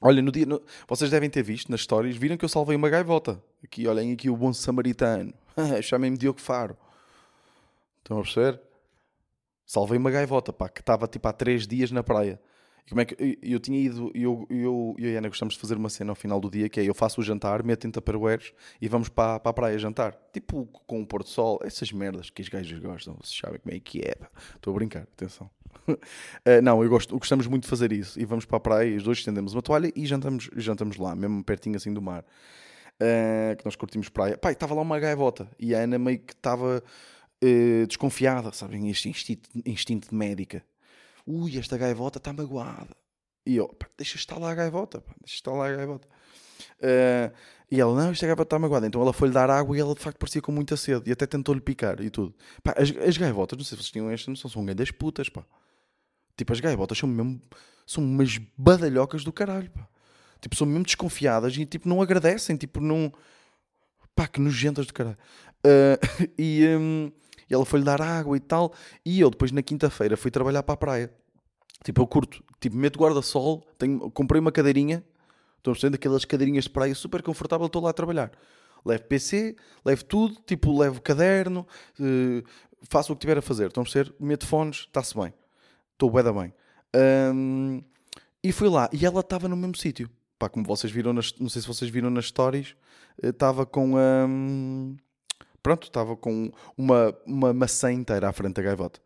Olha, 0.00 0.22
no 0.22 0.30
dia, 0.30 0.46
no, 0.46 0.62
vocês 0.86 1.10
devem 1.10 1.28
ter 1.28 1.42
visto 1.42 1.70
nas 1.70 1.80
histórias, 1.80 2.16
viram 2.16 2.36
que 2.36 2.44
eu 2.44 2.48
salvei 2.48 2.76
uma 2.76 2.88
gaivota. 2.88 3.42
Aqui, 3.62 3.86
olhem 3.86 4.12
aqui 4.12 4.30
o 4.30 4.36
bom 4.36 4.52
samaritano. 4.52 5.34
Chamem-me 5.82 6.16
Diogo 6.16 6.40
Faro. 6.40 6.76
Estão 7.98 8.18
a 8.18 8.22
perceber? 8.22 8.60
Salvei 9.66 9.98
uma 9.98 10.10
gaivota, 10.10 10.52
pá, 10.52 10.68
que 10.68 10.80
estava 10.80 11.06
tipo 11.06 11.26
há 11.28 11.32
três 11.32 11.66
dias 11.66 11.90
na 11.90 12.02
praia. 12.02 12.40
Como 12.88 13.00
é 13.00 13.04
que 13.04 13.38
eu, 13.42 13.60
tinha 13.60 13.78
ido, 13.78 14.10
eu, 14.14 14.46
eu, 14.48 14.96
eu 14.98 15.08
e 15.10 15.14
a 15.14 15.18
Ana 15.18 15.28
gostamos 15.28 15.54
de 15.54 15.60
fazer 15.60 15.76
uma 15.76 15.88
cena 15.88 16.10
ao 16.10 16.14
final 16.14 16.40
do 16.40 16.50
dia 16.50 16.68
que 16.68 16.80
é 16.80 16.84
eu 16.84 16.94
faço 16.94 17.20
o 17.20 17.24
jantar, 17.24 17.62
meto 17.62 17.86
em 17.86 17.90
tupperwares 17.90 18.52
e 18.80 18.88
vamos 18.88 19.08
para, 19.08 19.38
para 19.38 19.50
a 19.50 19.52
praia 19.52 19.78
jantar. 19.78 20.16
Tipo 20.32 20.66
com 20.86 21.02
o 21.02 21.06
pôr 21.06 21.22
do 21.22 21.28
sol, 21.28 21.60
essas 21.62 21.92
merdas 21.92 22.30
que 22.30 22.40
os 22.40 22.48
gajos 22.48 22.78
gostam, 22.78 23.14
vocês 23.14 23.38
sabem 23.38 23.60
como 23.60 23.74
é 23.74 23.80
que 23.80 24.00
é. 24.00 24.14
Estou 24.54 24.72
a 24.72 24.74
brincar, 24.74 25.02
atenção. 25.02 25.50
uh, 25.88 25.96
não, 26.62 26.82
eu 26.82 26.88
gosto, 26.88 27.16
gostamos 27.18 27.46
muito 27.46 27.64
de 27.64 27.68
fazer 27.68 27.92
isso. 27.92 28.18
E 28.18 28.24
vamos 28.24 28.44
para 28.44 28.56
a 28.56 28.60
praia, 28.60 28.96
os 28.96 29.02
dois 29.02 29.18
estendemos 29.18 29.52
uma 29.52 29.62
toalha 29.62 29.92
e 29.94 30.06
jantamos, 30.06 30.48
jantamos 30.56 30.96
lá, 30.96 31.14
mesmo 31.14 31.44
pertinho 31.44 31.76
assim 31.76 31.92
do 31.92 32.00
mar. 32.00 32.24
Uh, 33.00 33.56
que 33.56 33.64
nós 33.64 33.76
curtimos 33.76 34.08
praia. 34.08 34.36
Pá, 34.36 34.50
estava 34.50 34.74
lá 34.74 34.82
uma 34.82 34.98
gaivota 34.98 35.48
e 35.58 35.74
a 35.74 35.78
Ana 35.78 35.98
meio 35.98 36.18
que 36.18 36.32
estava 36.32 36.82
uh, 36.82 37.86
desconfiada, 37.86 38.50
sabem? 38.52 38.88
Este 38.90 39.08
instinto, 39.08 39.48
instinto 39.64 40.08
de 40.08 40.14
médica. 40.14 40.64
Ui, 41.30 41.58
esta 41.58 41.76
gaivota 41.76 42.16
está 42.16 42.32
magoada. 42.32 42.96
E 43.44 43.56
eu, 43.56 43.68
pá, 43.68 43.86
deixa 43.98 44.16
estar 44.16 44.38
lá 44.38 44.50
a 44.50 44.54
gaivota, 44.54 45.02
pá, 45.02 45.14
deixa 45.20 45.34
estar 45.34 45.52
lá 45.52 45.68
a 45.68 45.76
gaivota. 45.76 46.08
Uh, 46.80 47.36
e 47.70 47.78
ela, 47.78 47.94
não, 47.94 48.10
esta 48.12 48.26
gaivota 48.26 48.46
está 48.46 48.58
magoada. 48.58 48.86
Então 48.86 49.02
ela 49.02 49.12
foi-lhe 49.12 49.34
dar 49.34 49.50
água 49.50 49.76
e 49.76 49.80
ela 49.80 49.94
de 49.94 50.00
facto 50.00 50.16
parecia 50.16 50.40
com 50.40 50.50
muita 50.50 50.74
sede. 50.74 51.10
E 51.10 51.12
até 51.12 51.26
tentou-lhe 51.26 51.60
picar 51.60 52.00
e 52.00 52.08
tudo. 52.08 52.34
Pá, 52.62 52.74
as, 52.78 52.90
as 52.96 53.18
gaivotas, 53.18 53.58
não 53.58 53.64
sei 53.64 53.76
se 53.76 53.82
vocês 53.82 53.90
tinham 53.90 54.10
esta 54.10 54.30
noção, 54.30 54.50
são 54.50 54.64
grandes 54.64 54.90
putas, 54.90 55.28
pá. 55.28 55.44
Tipo, 56.34 56.54
as 56.54 56.60
gaivotas 56.60 56.96
são 56.96 57.06
mesmo, 57.06 57.42
são 57.86 58.02
umas 58.02 58.38
badalhocas 58.56 59.22
do 59.22 59.32
caralho, 59.32 59.70
pá. 59.70 59.86
Tipo, 60.40 60.56
são 60.56 60.66
mesmo 60.66 60.84
desconfiadas 60.84 61.54
e 61.58 61.66
tipo, 61.66 61.86
não 61.86 62.00
agradecem, 62.00 62.56
tipo, 62.56 62.80
não... 62.80 63.12
Pá, 64.14 64.26
que 64.26 64.40
nojentas 64.40 64.86
do 64.86 64.94
caralho. 64.94 65.18
Uh, 65.62 66.28
e... 66.38 66.66
Um, 66.68 67.12
e 67.48 67.54
ela 67.54 67.64
foi-lhe 67.64 67.84
dar 67.84 68.00
água 68.00 68.36
e 68.36 68.40
tal. 68.40 68.72
E 69.04 69.20
eu 69.20 69.30
depois 69.30 69.52
na 69.52 69.62
quinta-feira 69.62 70.16
fui 70.16 70.30
trabalhar 70.30 70.62
para 70.62 70.74
a 70.74 70.76
praia. 70.76 71.12
Tipo, 71.84 72.02
eu 72.02 72.06
curto, 72.06 72.42
tipo, 72.60 72.76
meto 72.76 72.98
guarda-sol, 72.98 73.64
tenho, 73.78 74.10
comprei 74.10 74.40
uma 74.40 74.50
cadeirinha, 74.50 75.04
estou 75.58 75.72
a 75.72 75.94
aquelas 75.94 76.24
cadeirinhas 76.24 76.64
de 76.64 76.70
praia 76.70 76.94
super 76.94 77.22
confortável, 77.22 77.66
estou 77.66 77.82
lá 77.82 77.90
a 77.90 77.92
trabalhar. 77.92 78.32
Levo 78.84 79.04
PC, 79.04 79.56
levo 79.84 80.04
tudo, 80.04 80.36
tipo, 80.46 80.76
levo 80.76 81.00
caderno, 81.00 81.66
uh, 82.00 82.42
faço 82.82 83.12
o 83.12 83.16
que 83.16 83.20
tiver 83.20 83.38
a 83.38 83.42
fazer. 83.42 83.68
Estão 83.68 83.82
a 83.82 83.84
perceber? 83.84 84.14
Meto 84.18 84.46
fones, 84.46 84.78
está-se 84.78 85.16
bem. 85.16 85.32
Estou 85.92 86.10
bem 86.10 86.22
da 86.22 86.32
bem. 86.32 86.52
E 88.42 88.52
fui 88.52 88.68
lá, 88.68 88.88
e 88.92 89.04
ela 89.04 89.20
estava 89.20 89.48
no 89.48 89.56
mesmo 89.56 89.76
sítio. 89.76 90.08
Pá, 90.38 90.48
como 90.48 90.64
vocês 90.64 90.92
viram, 90.92 91.12
nas, 91.12 91.34
não 91.38 91.48
sei 91.48 91.60
se 91.62 91.68
vocês 91.68 91.90
viram 91.90 92.10
nas 92.10 92.26
stories, 92.26 92.74
estava 93.22 93.66
com... 93.66 93.94
Um, 93.96 94.96
pronto, 95.68 95.86
estava 95.86 96.16
com 96.16 96.50
uma, 96.76 97.14
uma 97.26 97.52
maçã 97.52 97.92
inteira 97.92 98.26
à 98.26 98.32
frente 98.32 98.54
da 98.54 98.62
gaivota. 98.62 99.00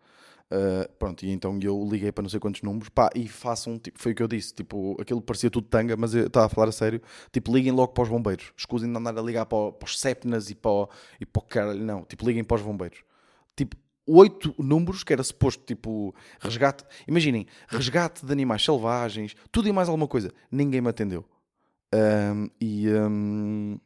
Uh, 0.44 0.86
pronto, 0.96 1.24
e 1.24 1.30
então 1.30 1.58
eu 1.60 1.88
liguei 1.90 2.12
para 2.12 2.22
não 2.22 2.28
sei 2.28 2.38
quantos 2.38 2.62
números, 2.62 2.88
pá, 2.90 3.10
e 3.16 3.26
façam, 3.26 3.78
tipo, 3.78 3.98
foi 3.98 4.12
o 4.12 4.14
que 4.14 4.22
eu 4.22 4.28
disse, 4.28 4.54
tipo, 4.54 4.96
aquilo 5.00 5.20
parecia 5.20 5.50
tudo 5.50 5.66
tanga, 5.66 5.96
mas 5.96 6.14
eu 6.14 6.26
estava 6.26 6.46
a 6.46 6.48
falar 6.48 6.68
a 6.68 6.72
sério, 6.72 7.00
tipo, 7.32 7.52
liguem 7.52 7.72
logo 7.72 7.92
para 7.92 8.02
os 8.02 8.08
bombeiros, 8.10 8.52
escusem 8.56 8.92
de 8.92 8.96
andar 8.96 9.18
a 9.18 9.22
ligar 9.22 9.46
para, 9.46 9.72
para 9.72 9.86
os 9.86 9.98
sepnas 9.98 10.50
e 10.50 10.54
para, 10.54 10.88
e 11.18 11.26
para 11.26 11.40
o 11.40 11.42
caralho, 11.46 11.82
não, 11.82 12.04
tipo, 12.04 12.24
liguem 12.26 12.44
para 12.44 12.56
os 12.56 12.62
bombeiros. 12.62 13.02
Tipo, 13.56 13.76
oito 14.06 14.54
números 14.58 15.02
que 15.02 15.12
era 15.14 15.22
suposto, 15.22 15.64
tipo, 15.64 16.14
resgate, 16.38 16.84
imaginem, 17.08 17.46
resgate 17.66 18.24
de 18.24 18.30
animais 18.30 18.62
selvagens, 18.62 19.34
tudo 19.50 19.68
e 19.68 19.72
mais 19.72 19.88
alguma 19.88 20.06
coisa, 20.06 20.30
ninguém 20.50 20.80
me 20.80 20.90
atendeu. 20.90 21.24
Um, 21.94 22.48
e... 22.60 22.88
Um, 22.90 23.80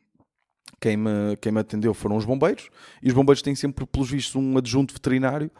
quem 0.80 0.96
me, 0.96 1.37
quem 1.40 1.52
me 1.52 1.61
atendeu 1.61 1.94
foram 1.94 2.16
os 2.16 2.25
bombeiros, 2.25 2.68
e 3.02 3.08
os 3.08 3.14
bombeiros 3.14 3.42
têm 3.42 3.54
sempre, 3.54 3.87
pelos 3.87 4.11
vistos, 4.11 4.37
um 4.37 4.58
adjunto 4.58 4.92
veterinário 4.92 5.50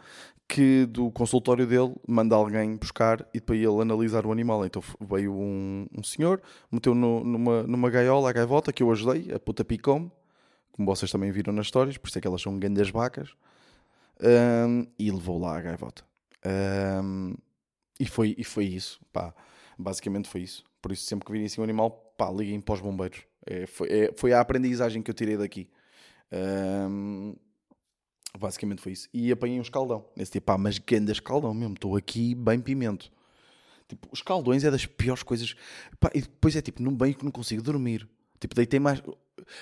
que 0.47 0.85
do 0.85 1.11
consultório 1.11 1.67
dele 1.67 1.93
manda 2.07 2.35
alguém 2.35 2.77
buscar 2.77 3.21
e 3.33 3.39
depois 3.39 3.59
ele 3.59 3.81
analisar 3.81 4.25
o 4.25 4.31
animal. 4.31 4.65
Então 4.65 4.81
veio 5.01 5.33
um, 5.33 5.85
um 5.95 6.03
senhor, 6.03 6.41
meteu 6.71 6.95
no, 6.95 7.23
numa, 7.23 7.63
numa 7.63 7.89
gaiola 7.89 8.29
a 8.29 8.33
gaivota 8.33 8.71
que 8.71 8.81
eu 8.81 8.91
ajudei, 8.91 9.33
a 9.33 9.39
puta 9.39 9.65
picome, 9.65 10.09
como 10.71 10.85
vocês 10.85 11.11
também 11.11 11.31
viram 11.31 11.51
nas 11.51 11.65
histórias, 11.65 11.97
por 11.97 12.07
isso 12.07 12.17
é 12.17 12.21
que 12.21 12.27
elas 12.27 12.41
são 12.41 12.57
grandes 12.57 12.89
vacas, 12.89 13.29
um, 14.21 14.87
e 14.97 15.11
levou 15.11 15.39
lá 15.39 15.57
a 15.57 15.61
gaivota. 15.61 16.03
Um, 17.03 17.35
e, 17.99 18.05
foi, 18.05 18.35
e 18.37 18.43
foi 18.43 18.65
isso, 18.65 19.01
pá, 19.11 19.33
basicamente 19.77 20.29
foi 20.29 20.41
isso. 20.41 20.63
Por 20.81 20.91
isso, 20.91 21.03
sempre 21.05 21.25
que 21.25 21.31
virem 21.31 21.47
assim 21.47 21.59
um 21.59 21.63
animal, 21.63 21.91
pá, 22.17 22.31
liguem 22.31 22.61
para 22.61 22.75
os 22.75 22.81
bombeiros. 22.81 23.26
É, 23.47 23.65
foi, 23.65 23.87
é, 23.89 24.13
foi 24.15 24.33
a 24.33 24.41
aprendizagem 24.41 25.01
que 25.01 25.09
eu 25.09 25.15
tirei 25.15 25.37
daqui. 25.37 25.69
Um, 26.31 27.33
basicamente 28.37 28.81
foi 28.81 28.91
isso. 28.91 29.07
E 29.13 29.31
apanhei 29.31 29.57
um 29.57 29.61
escaldão. 29.61 30.05
Nesse 30.15 30.33
tipo, 30.33 30.45
pá, 30.45 30.57
mas 30.57 30.77
ganda 30.77 31.11
escaldão 31.11 31.53
mesmo. 31.53 31.73
Estou 31.73 31.95
aqui 31.95 32.35
bem 32.35 32.59
pimento. 32.59 33.11
Tipo, 33.87 34.09
os 34.11 34.21
caldões 34.21 34.65
é 34.65 34.71
das 34.71 34.85
piores 34.85 35.23
coisas. 35.23 35.55
Pá, 35.99 36.11
e 36.13 36.21
depois 36.21 36.55
é 36.55 36.61
tipo, 36.61 36.83
não 36.83 36.93
bem 36.93 37.13
que 37.13 37.23
não 37.23 37.31
consigo 37.31 37.61
dormir. 37.63 38.07
Tipo, 38.39 38.53
deitei 38.53 38.79
mais. 38.79 39.01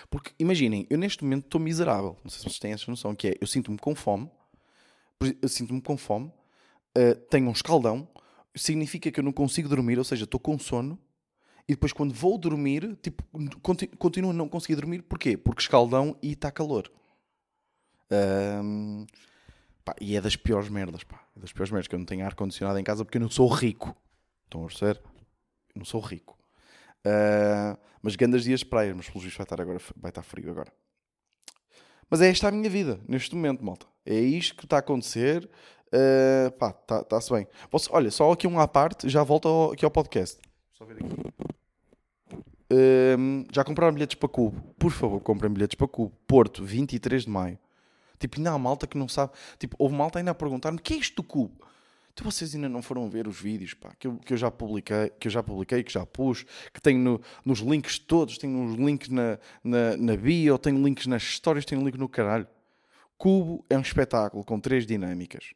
Porque 0.10 0.32
imaginem, 0.39 0.88
eu 0.89 0.98
neste 0.98 1.24
momento 1.24 1.46
estou 1.46 1.62
miserável. 1.62 2.18
Não 2.24 2.32
sei 2.32 2.39
se 2.39 2.46
vocês 2.46 2.60
têm 2.60 2.74
essa 2.74 2.89
noção. 2.89 3.13
Que 3.15 3.30
é, 3.30 3.38
eu 3.39 3.46
sinto-me 3.46 3.77
com 3.77 3.94
fome. 3.94 4.30
Eu 5.42 5.48
sinto-me 5.48 5.82
com 5.82 5.96
fome. 5.96 6.32
Uh, 6.98 7.15
tenho 7.30 7.48
um 7.48 7.51
escaldão. 7.51 8.08
Significa 8.56 9.12
que 9.12 9.20
eu 9.20 9.24
não 9.24 9.32
consigo 9.32 9.70
dormir. 9.70 10.00
Ou 10.00 10.04
seja, 10.04 10.24
estou 10.24 10.39
com 10.39 10.58
sono 10.58 11.00
e 11.68 11.74
depois 11.74 11.92
quando 11.92 12.14
vou 12.14 12.38
dormir, 12.38 12.96
tipo, 13.02 13.24
continuo 13.98 14.30
a 14.30 14.34
não 14.34 14.48
conseguir 14.48 14.76
dormir. 14.76 15.02
Porquê? 15.02 15.36
Porque 15.36 15.62
escaldão 15.62 16.16
e 16.22 16.34
está 16.34 16.52
calor. 16.52 16.92
Um, 18.12 19.06
pá, 19.84 19.96
e 20.00 20.16
é 20.16 20.22
das 20.22 20.36
piores 20.36 20.70
merdas, 20.70 21.04
pá. 21.04 21.20
É 21.36 21.40
das 21.40 21.52
piores 21.52 21.72
merdas 21.72 21.88
que 21.88 21.96
eu 21.96 22.00
não 22.00 22.06
tenho 22.06 22.26
ar-condicionado 22.26 22.78
em 22.78 22.84
casa 22.84 23.04
porque 23.04 23.18
eu 23.18 23.22
não 23.22 23.30
sou 23.30 23.48
rico. 23.48 23.96
Estão 24.46 24.64
a 24.64 24.68
perceber? 24.68 25.02
Eu 25.74 25.80
não 25.80 25.86
sou 25.86 26.00
rico. 26.02 26.38
Uh, 27.06 27.78
mas 28.02 28.16
grandes 28.16 28.44
dias 28.44 28.60
de 28.60 28.68
praia, 28.68 28.94
mas 28.94 29.10
pelo 29.10 29.24
visto 29.24 29.38
vai 29.38 29.46
estar, 29.46 29.60
agora, 29.60 29.80
vai 29.96 30.10
estar 30.10 30.22
frio 30.22 30.52
agora. 30.52 30.72
Mas 32.10 32.22
é 32.22 32.30
esta 32.30 32.48
a 32.48 32.52
minha 32.52 32.70
vida, 32.70 33.00
neste 33.08 33.34
momento, 33.34 33.66
malta. 33.66 33.88
É 34.06 34.20
isto 34.20 34.56
que 34.56 34.66
está 34.66 34.76
a 34.76 34.80
acontecer. 34.80 35.50
Uh, 35.88 36.52
pá, 36.60 36.70
está-se 36.70 37.30
tá 37.30 37.36
bem. 37.36 37.48
Olha, 37.90 38.12
só 38.12 38.32
aqui 38.32 38.46
um 38.46 38.60
à 38.60 38.68
parte, 38.68 39.10
já 39.10 39.24
volto 39.24 39.48
ao, 39.48 39.72
aqui 39.72 39.84
ao 39.84 39.90
podcast. 39.90 40.40
Só 40.74 40.86
ver 40.86 40.98
aqui. 41.04 41.55
Uh, 42.72 43.46
já 43.54 43.64
compraram 43.64 43.94
bilhetes 43.94 44.16
para 44.16 44.30
Cubo? 44.30 44.62
Por 44.80 44.92
favor, 44.92 45.20
comprem 45.22 45.52
bilhetes 45.52 45.76
para 45.76 45.88
Cubo. 45.88 46.14
Porto, 46.28 46.64
23 46.64 47.24
de 47.24 47.30
maio. 47.30 47.60
Tipo, 48.18 48.38
ainda 48.38 48.52
há 48.52 48.58
malta 48.58 48.88
que 48.88 48.98
não 48.98 49.08
sabe. 49.08 49.34
Tipo, 49.60 49.76
houve 49.78 49.96
malta 49.96 50.20
ainda 50.20 50.32
a 50.32 50.36
perguntar-me: 50.36 50.80
que 50.80 50.94
é 50.94 50.98
isto 50.98 51.18
do 51.18 51.24
Cubo? 51.24 51.56
Então 52.16 52.32
vocês 52.32 52.56
ainda 52.56 52.70
não 52.70 52.82
foram 52.82 53.10
ver 53.10 53.28
os 53.28 53.38
vídeos 53.38 53.74
pá, 53.74 53.94
que, 54.00 54.08
eu, 54.08 54.16
que 54.16 54.32
eu 54.32 54.38
já 54.38 54.50
publiquei, 54.50 55.10
que 55.20 55.28
eu 55.28 55.32
já 55.32 55.44
publiquei, 55.44 55.84
que 55.84 55.92
já 55.92 56.06
pus, 56.06 56.46
que 56.74 56.82
tenho 56.82 56.98
no, 56.98 57.22
nos 57.44 57.60
links 57.60 58.00
todos, 58.00 58.38
tenho 58.38 58.64
os 58.64 58.76
links 58.76 59.10
na, 59.10 59.38
na, 59.62 59.98
na 59.98 60.16
bio, 60.16 60.58
tenho 60.58 60.82
links 60.82 61.08
nas 61.08 61.22
histórias, 61.22 61.66
tenho 61.66 61.84
link 61.84 61.98
no 61.98 62.08
caralho. 62.08 62.48
Cubo 63.18 63.66
é 63.70 63.78
um 63.78 63.82
espetáculo 63.82 64.46
com 64.46 64.58
três 64.62 64.86
dinâmicas, 64.86 65.54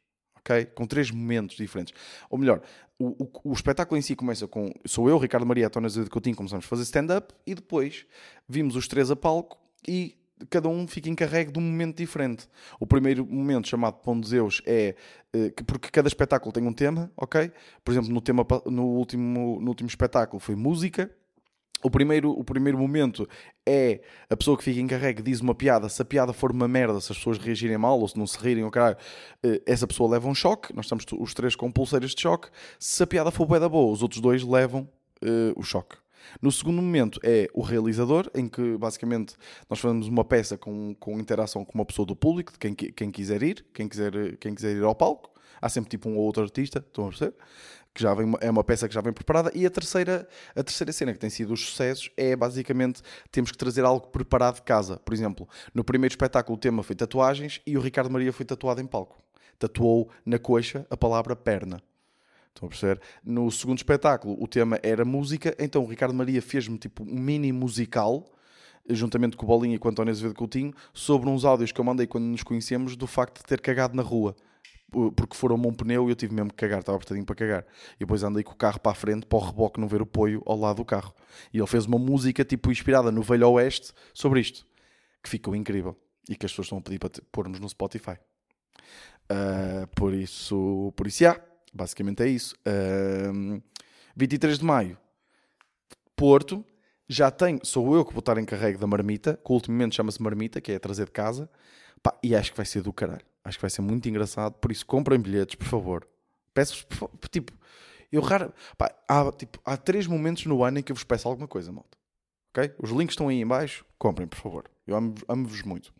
Com 0.74 0.86
três 0.86 1.10
momentos 1.10 1.56
diferentes. 1.56 1.94
Ou 2.28 2.38
melhor, 2.38 2.62
o, 2.98 3.24
o, 3.24 3.30
o 3.44 3.52
espetáculo 3.52 3.98
em 3.98 4.02
si 4.02 4.14
começa 4.14 4.46
com 4.46 4.70
sou 4.84 5.08
eu, 5.08 5.18
Ricardo 5.18 5.46
Maria, 5.46 5.66
António 5.66 5.86
Azevedo 5.86 6.10
Coutinho, 6.10 6.36
começamos 6.36 6.64
a 6.64 6.68
fazer 6.68 6.82
stand-up 6.82 7.34
e 7.46 7.54
depois 7.54 8.04
vimos 8.48 8.76
os 8.76 8.86
três 8.86 9.10
a 9.10 9.16
palco 9.16 9.58
e 9.88 10.16
cada 10.48 10.68
um 10.68 10.86
fica 10.86 11.08
encarregue 11.08 11.52
de 11.52 11.58
um 11.58 11.62
momento 11.62 11.96
diferente. 11.96 12.48
O 12.78 12.86
primeiro 12.86 13.26
momento, 13.26 13.68
chamado 13.68 13.94
Pão 13.94 14.18
de 14.18 14.28
Zeus, 14.28 14.62
é 14.64 14.94
uh, 15.34 15.64
porque 15.64 15.90
cada 15.90 16.08
espetáculo 16.08 16.52
tem 16.52 16.62
um 16.66 16.72
tema, 16.72 17.10
ok? 17.16 17.52
Por 17.84 17.92
exemplo, 17.92 18.10
no, 18.10 18.20
tema, 18.20 18.46
no, 18.66 18.84
último, 18.84 19.60
no 19.60 19.68
último 19.68 19.88
espetáculo 19.88 20.40
foi 20.40 20.54
música. 20.54 21.10
O 21.82 21.90
primeiro, 21.90 22.30
o 22.30 22.44
primeiro 22.44 22.78
momento 22.78 23.28
é 23.66 24.00
a 24.28 24.36
pessoa 24.36 24.56
que 24.56 24.64
fica 24.64 24.80
encarregue 24.80 25.22
diz 25.22 25.40
uma 25.40 25.54
piada. 25.54 25.88
Se 25.88 26.02
a 26.02 26.04
piada 26.04 26.32
for 26.32 26.52
uma 26.52 26.68
merda, 26.68 27.00
se 27.00 27.10
as 27.10 27.18
pessoas 27.18 27.38
reagirem 27.38 27.78
mal 27.78 27.98
ou 27.98 28.06
se 28.06 28.18
não 28.18 28.26
se 28.26 28.38
rirem, 28.38 28.64
ou 28.64 28.70
caralho, 28.70 28.96
uh, 29.44 29.62
essa 29.64 29.86
pessoa 29.86 30.10
leva 30.10 30.28
um 30.28 30.34
choque. 30.34 30.74
Nós 30.74 30.86
estamos 30.86 31.04
os 31.18 31.34
três 31.34 31.56
com 31.56 31.72
pulseiras 31.72 32.14
de 32.14 32.20
choque. 32.20 32.48
Se 32.78 33.02
a 33.02 33.06
piada 33.06 33.30
for 33.30 33.46
da 33.58 33.68
boa, 33.68 33.92
os 33.92 34.02
outros 34.02 34.20
dois 34.20 34.42
levam 34.42 34.88
uh, 35.22 35.52
o 35.58 35.62
choque. 35.62 35.96
No 36.40 36.52
segundo 36.52 36.82
momento 36.82 37.18
é 37.22 37.48
o 37.54 37.62
realizador, 37.62 38.30
em 38.34 38.46
que 38.46 38.76
basicamente 38.76 39.34
nós 39.68 39.78
fazemos 39.78 40.06
uma 40.06 40.24
peça 40.24 40.58
com, 40.58 40.94
com 40.94 41.18
interação 41.18 41.64
com 41.64 41.72
uma 41.74 41.84
pessoa 41.84 42.04
do 42.04 42.14
público, 42.14 42.52
de 42.52 42.58
quem, 42.58 42.74
quem 42.74 43.10
quiser 43.10 43.42
ir, 43.42 43.64
quem 43.72 43.88
quiser, 43.88 44.36
quem 44.36 44.54
quiser 44.54 44.76
ir 44.76 44.84
ao 44.84 44.94
palco. 44.94 45.30
Há 45.60 45.68
sempre 45.68 45.90
tipo 45.90 46.08
um 46.08 46.16
ou 46.16 46.24
outro 46.24 46.42
artista, 46.42 46.78
estão 46.78 47.04
a 47.04 47.08
perceber? 47.08 47.34
Que 47.92 48.02
já 48.02 48.14
vem, 48.14 48.32
é 48.40 48.50
uma 48.50 48.62
peça 48.62 48.88
que 48.88 48.94
já 48.94 49.00
vem 49.00 49.12
preparada. 49.12 49.50
E 49.54 49.66
a 49.66 49.70
terceira, 49.70 50.28
a 50.54 50.62
terceira 50.62 50.92
cena, 50.92 51.12
que 51.12 51.18
tem 51.18 51.30
sido 51.30 51.52
os 51.52 51.64
sucessos, 51.66 52.10
é 52.16 52.36
basicamente 52.36 53.02
temos 53.32 53.50
que 53.50 53.58
trazer 53.58 53.84
algo 53.84 54.06
preparado 54.08 54.56
de 54.56 54.62
casa. 54.62 54.96
Por 54.98 55.12
exemplo, 55.12 55.48
no 55.74 55.82
primeiro 55.82 56.12
espetáculo 56.12 56.56
o 56.56 56.60
tema 56.60 56.82
foi 56.82 56.94
tatuagens 56.94 57.60
e 57.66 57.76
o 57.76 57.80
Ricardo 57.80 58.10
Maria 58.10 58.32
foi 58.32 58.46
tatuado 58.46 58.80
em 58.80 58.86
palco. 58.86 59.20
Tatuou 59.58 60.08
na 60.24 60.38
coxa 60.38 60.86
a 60.88 60.96
palavra 60.96 61.34
perna. 61.34 61.82
Estão 62.54 62.66
a 62.66 62.68
perceber? 62.68 63.00
No 63.24 63.50
segundo 63.50 63.78
espetáculo 63.78 64.36
o 64.40 64.46
tema 64.46 64.78
era 64.82 65.04
música, 65.04 65.54
então 65.58 65.82
o 65.82 65.86
Ricardo 65.86 66.14
Maria 66.14 66.42
fez-me 66.42 66.78
tipo 66.78 67.02
um 67.02 67.18
mini 67.18 67.52
musical, 67.52 68.24
juntamente 68.88 69.36
com 69.36 69.44
o 69.44 69.48
Bolinha 69.48 69.76
e 69.76 69.78
com 69.78 69.88
o 69.88 69.90
António 69.90 70.10
Azevedo 70.10 70.34
Coutinho, 70.34 70.74
sobre 70.92 71.28
uns 71.28 71.44
áudios 71.44 71.72
que 71.72 71.80
eu 71.80 71.84
mandei 71.84 72.06
quando 72.06 72.24
nos 72.24 72.42
conhecemos 72.42 72.96
do 72.96 73.06
facto 73.06 73.38
de 73.38 73.44
ter 73.44 73.60
cagado 73.60 73.96
na 73.96 74.02
rua. 74.02 74.34
Porque 74.90 75.36
foram-me 75.36 75.66
um 75.66 75.72
pneu 75.72 76.08
e 76.08 76.12
eu 76.12 76.16
tive 76.16 76.34
mesmo 76.34 76.50
que 76.50 76.56
cagar, 76.56 76.80
estava 76.80 76.96
apertadinho 76.96 77.24
para 77.24 77.34
cagar. 77.34 77.66
E 77.96 78.00
depois 78.00 78.22
andei 78.22 78.42
com 78.42 78.52
o 78.52 78.56
carro 78.56 78.80
para 78.80 78.92
a 78.92 78.94
frente, 78.94 79.26
para 79.26 79.38
o 79.38 79.42
reboque 79.42 79.80
não 79.80 79.88
ver 79.88 80.02
o 80.02 80.06
poio 80.06 80.42
ao 80.46 80.58
lado 80.58 80.76
do 80.76 80.84
carro. 80.84 81.14
E 81.52 81.58
ele 81.58 81.66
fez 81.66 81.86
uma 81.86 81.98
música 81.98 82.44
tipo 82.44 82.70
inspirada 82.70 83.10
no 83.10 83.22
Velho 83.22 83.50
Oeste 83.50 83.92
sobre 84.12 84.40
isto, 84.40 84.66
que 85.22 85.28
ficou 85.28 85.54
incrível. 85.54 85.96
E 86.28 86.36
que 86.36 86.46
as 86.46 86.52
pessoas 86.52 86.66
estão 86.66 86.78
a 86.78 86.80
pedir 86.80 86.98
para 86.98 87.10
pormos 87.32 87.58
no 87.58 87.68
Spotify. 87.68 88.16
Uh, 89.30 89.86
por 89.94 90.12
isso, 90.12 90.92
por 90.96 91.06
isso, 91.06 91.22
yeah. 91.22 91.40
Basicamente 91.72 92.22
é 92.22 92.28
isso. 92.28 92.54
Um, 93.32 93.60
23 94.16 94.58
de 94.58 94.64
maio, 94.64 94.98
Porto. 96.16 96.64
Já 97.08 97.28
tenho, 97.28 97.58
sou 97.64 97.96
eu 97.96 98.04
que 98.04 98.12
vou 98.12 98.20
estar 98.20 98.38
em 98.38 98.44
carrego 98.44 98.78
da 98.78 98.86
marmita, 98.86 99.36
que 99.44 99.52
ultimamente 99.52 99.96
chama-se 99.96 100.22
marmita, 100.22 100.60
que 100.60 100.70
é 100.70 100.78
trazer 100.78 101.06
de 101.06 101.10
casa. 101.10 101.50
Pá, 102.00 102.16
e 102.22 102.36
acho 102.36 102.52
que 102.52 102.56
vai 102.56 102.66
ser 102.66 102.82
do 102.82 102.92
caralho. 102.92 103.24
Acho 103.44 103.58
que 103.58 103.62
vai 103.62 103.70
ser 103.70 103.82
muito 103.82 104.08
engraçado. 104.08 104.54
Por 104.54 104.70
isso, 104.70 104.84
comprem 104.86 105.20
bilhetes, 105.20 105.54
por 105.54 105.66
favor. 105.66 106.06
Peço-vos, 106.52 106.86
tipo, 107.30 107.52
eu 108.12 108.20
raro. 108.20 108.52
Pá, 108.76 108.94
há, 109.08 109.32
tipo, 109.32 109.58
há 109.64 109.76
três 109.76 110.06
momentos 110.06 110.46
no 110.46 110.62
ano 110.64 110.78
em 110.78 110.82
que 110.82 110.92
eu 110.92 110.96
vos 110.96 111.04
peço 111.04 111.28
alguma 111.28 111.48
coisa, 111.48 111.72
malta. 111.72 111.96
Ok? 112.50 112.74
Os 112.78 112.90
links 112.90 113.12
estão 113.12 113.28
aí 113.28 113.40
em 113.40 113.46
baixo. 113.46 113.84
Comprem, 113.98 114.26
por 114.26 114.38
favor. 114.38 114.70
Eu 114.86 114.96
amo-vos 114.96 115.24
amo 115.28 115.48
muito. 115.66 115.92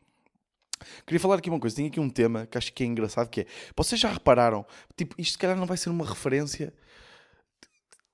Queria 1.07 1.21
falar 1.21 1.37
aqui 1.37 1.51
uma 1.51 1.61
coisa, 1.61 1.77
tenho 1.77 1.89
aqui 1.89 2.01
um 2.01 2.09
tema 2.09 2.47
que 2.47 2.57
acho 2.57 2.73
que 2.73 2.83
é 2.83 2.87
engraçado, 2.87 3.29
que 3.29 3.43
é, 3.43 3.47
vocês 3.77 4.01
já 4.01 4.11
repararam, 4.11 4.65
tipo, 4.97 5.15
isto 5.19 5.33
se 5.33 5.39
calhar 5.39 5.57
não 5.57 5.67
vai 5.67 5.77
ser 5.77 5.91
uma 5.91 6.07
referência, 6.07 6.73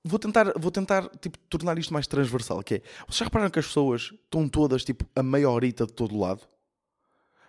vou 0.03 0.19
tentar, 0.19 0.51
vou 0.57 0.69
tentar, 0.69 1.07
tipo, 1.19 1.37
tornar 1.49 1.77
isto 1.77 1.93
mais 1.93 2.07
transversal, 2.07 2.61
que 2.61 2.75
é, 2.75 2.81
vocês 3.07 3.19
já 3.19 3.25
repararam 3.25 3.49
que 3.49 3.59
as 3.59 3.67
pessoas 3.67 4.13
estão 4.23 4.49
todas, 4.49 4.83
tipo, 4.83 5.05
a 5.15 5.23
meia 5.23 5.49
horita 5.49 5.85
de 5.85 5.93
todo 5.93 6.17
lado? 6.17 6.41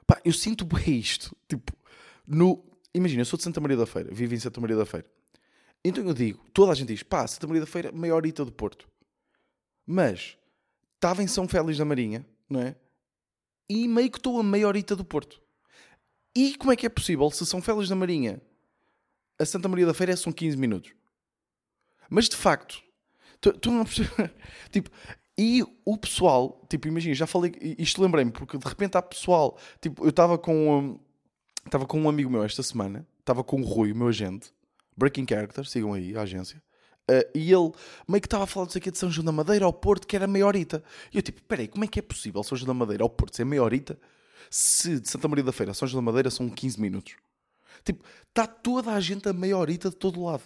Pá, 0.08 0.20
eu 0.24 0.32
sinto 0.32 0.64
bem 0.64 0.98
isto, 0.98 1.36
tipo, 1.46 1.72
no, 2.26 2.64
imagina, 2.92 3.20
eu 3.20 3.26
sou 3.26 3.36
de 3.36 3.44
Santa 3.44 3.60
Maria 3.60 3.76
da 3.76 3.86
Feira, 3.86 4.12
vivo 4.12 4.34
em 4.34 4.40
Santa 4.40 4.60
Maria 4.60 4.76
da 4.76 4.86
Feira, 4.86 5.06
então 5.84 6.04
eu 6.04 6.14
digo, 6.14 6.44
toda 6.52 6.72
a 6.72 6.74
gente 6.74 6.88
diz, 6.88 7.04
pá, 7.04 7.26
Santa 7.26 7.46
Maria 7.46 7.60
da 7.60 7.66
Feira, 7.66 7.92
meia 7.92 8.14
horita 8.14 8.44
do 8.44 8.50
Porto, 8.50 8.88
mas, 9.86 10.36
estava 10.96 11.22
em 11.22 11.26
São 11.28 11.46
Félix 11.46 11.78
da 11.78 11.84
Marinha, 11.84 12.26
não 12.48 12.60
é? 12.60 12.74
e 13.68 13.86
meio 13.86 14.10
que 14.10 14.18
estou 14.18 14.40
a 14.40 14.42
meia 14.42 14.66
horita 14.66 14.96
do 14.96 15.04
Porto. 15.04 15.40
E 16.34 16.56
como 16.56 16.72
é 16.72 16.76
que 16.76 16.86
é 16.86 16.88
possível 16.88 17.30
se 17.30 17.44
São 17.44 17.60
Félix 17.60 17.88
da 17.88 17.94
Marinha 17.94 18.40
a 19.38 19.44
Santa 19.44 19.68
Maria 19.68 19.86
da 19.86 19.94
Feira 19.94 20.16
são 20.16 20.32
15 20.32 20.56
minutos? 20.56 20.92
Mas 22.08 22.28
de 22.28 22.36
facto, 22.36 22.82
tu, 23.40 23.52
tu 23.52 23.70
não 23.70 23.84
percebes. 23.84 24.10
tipo, 24.72 24.90
e 25.38 25.64
o 25.84 25.96
pessoal, 25.96 26.60
tipo, 26.68 26.88
imagina, 26.88 27.14
já 27.14 27.26
falei, 27.26 27.52
isto 27.78 28.02
lembrei-me, 28.02 28.32
porque 28.32 28.58
de 28.58 28.66
repente 28.66 28.96
há 28.96 29.02
pessoal, 29.02 29.56
tipo, 29.80 30.04
eu 30.04 30.10
estava 30.10 30.36
com, 30.36 30.98
um, 31.70 31.86
com 31.86 32.00
um 32.00 32.08
amigo 32.08 32.28
meu 32.28 32.42
esta 32.42 32.62
semana, 32.62 33.06
estava 33.20 33.44
com 33.44 33.60
o 33.60 33.64
Rui, 33.64 33.92
o 33.92 33.96
meu 33.96 34.08
agente, 34.08 34.52
Breaking 34.96 35.26
Character, 35.28 35.64
sigam 35.64 35.92
aí 35.92 36.16
a 36.16 36.22
agência, 36.22 36.60
Uh, 37.10 37.24
e 37.34 37.50
ele 37.50 37.72
meio 38.06 38.20
que 38.20 38.26
estava 38.26 38.44
a 38.44 38.46
falar 38.46 38.66
disso 38.66 38.76
aqui 38.76 38.90
de 38.90 38.98
São 38.98 39.10
João 39.10 39.24
da 39.24 39.32
Madeira 39.32 39.64
ao 39.64 39.72
Porto, 39.72 40.06
que 40.06 40.14
era 40.14 40.26
maiorita. 40.26 40.84
E 41.10 41.16
eu 41.16 41.22
tipo, 41.22 41.42
peraí, 41.44 41.66
como 41.66 41.82
é 41.82 41.88
que 41.88 41.98
é 41.98 42.02
possível 42.02 42.42
São 42.42 42.56
João 42.56 42.66
da 42.66 42.74
Madeira 42.74 43.02
ao 43.02 43.08
Porto 43.08 43.34
ser 43.34 43.44
maiorita 43.44 43.98
se 44.50 45.00
de 45.00 45.08
Santa 45.08 45.26
Maria 45.26 45.42
da 45.42 45.50
Feira 45.50 45.72
a 45.72 45.74
São 45.74 45.88
João 45.88 46.04
da 46.04 46.10
Madeira 46.10 46.30
são 46.30 46.50
15 46.50 46.78
minutos? 46.78 47.14
Tipo, 47.82 48.04
está 48.28 48.46
toda 48.46 48.92
a 48.92 49.00
gente 49.00 49.26
a 49.26 49.32
maiorita 49.32 49.88
de 49.88 49.96
todo 49.96 50.22
lado. 50.22 50.42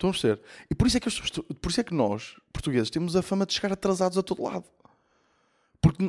Estão 0.00 0.08
a 0.08 0.12
perceber? 0.12 0.40
E 0.70 0.74
por 0.74 0.86
isso, 0.86 0.96
é 0.96 1.00
que 1.00 1.08
eu, 1.08 1.44
por 1.60 1.70
isso 1.70 1.80
é 1.80 1.84
que 1.84 1.92
nós, 1.92 2.34
portugueses, 2.50 2.88
temos 2.88 3.14
a 3.14 3.20
fama 3.20 3.44
de 3.44 3.52
chegar 3.52 3.70
atrasados 3.70 4.16
a 4.16 4.22
todo 4.22 4.42
lado. 4.42 4.64
Porque, 5.78 6.02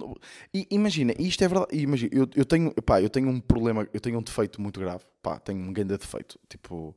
e, 0.53 0.65
imagina, 0.71 1.13
isto 1.19 1.43
é 1.43 1.47
verdade. 1.49 1.77
Imagina, 1.77 2.09
eu, 2.13 2.29
eu, 2.33 2.45
tenho, 2.45 2.73
pá, 2.73 3.01
eu 3.01 3.09
tenho 3.09 3.27
um 3.27 3.41
problema, 3.41 3.85
eu 3.93 3.99
tenho 3.99 4.17
um 4.17 4.21
defeito 4.21 4.61
muito 4.61 4.79
grave. 4.79 5.03
Pá, 5.21 5.39
tenho 5.39 5.59
um 5.59 5.73
grande 5.73 5.97
defeito. 5.97 6.39
Tipo, 6.47 6.95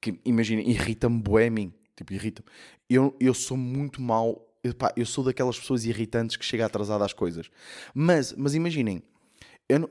que 0.00 0.18
imagina, 0.24 0.62
irrita-me 0.62 1.20
bué 1.20 1.48
a 1.48 1.50
mim. 1.50 1.74
Tipo, 1.94 2.14
irrita-me. 2.14 2.48
Eu, 2.88 3.14
eu 3.20 3.34
sou 3.34 3.56
muito 3.58 4.00
mau. 4.00 4.48
Eu, 4.64 4.74
pá, 4.74 4.94
eu 4.96 5.04
sou 5.04 5.22
daquelas 5.22 5.58
pessoas 5.58 5.84
irritantes 5.84 6.38
que 6.38 6.44
chega 6.44 6.64
atrasada 6.64 7.04
às 7.04 7.12
coisas. 7.12 7.50
Mas, 7.94 8.32
mas 8.32 8.54
imaginem, 8.54 9.02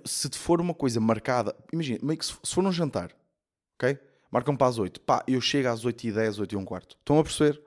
se 0.03 0.29
for 0.34 0.60
uma 0.60 0.74
coisa 0.74 1.00
marcada, 1.00 1.56
imaginem, 1.72 2.00
se 2.20 2.56
for 2.56 2.65
um 2.65 2.72
jantar, 2.72 3.15
ok? 3.75 4.08
Marcam 4.31 4.55
para 4.55 4.67
as 4.67 4.77
8. 4.77 5.01
Pá, 5.01 5.24
eu 5.27 5.41
chego 5.41 5.69
às 5.69 5.86
8 5.86 6.07
e 6.07 6.12
10, 6.12 6.39
8 6.39 6.53
e 6.53 6.57
um 6.57 6.65
quarto. 6.65 6.95
Estão 7.00 7.19
a 7.19 7.24
perceber? 7.24 7.62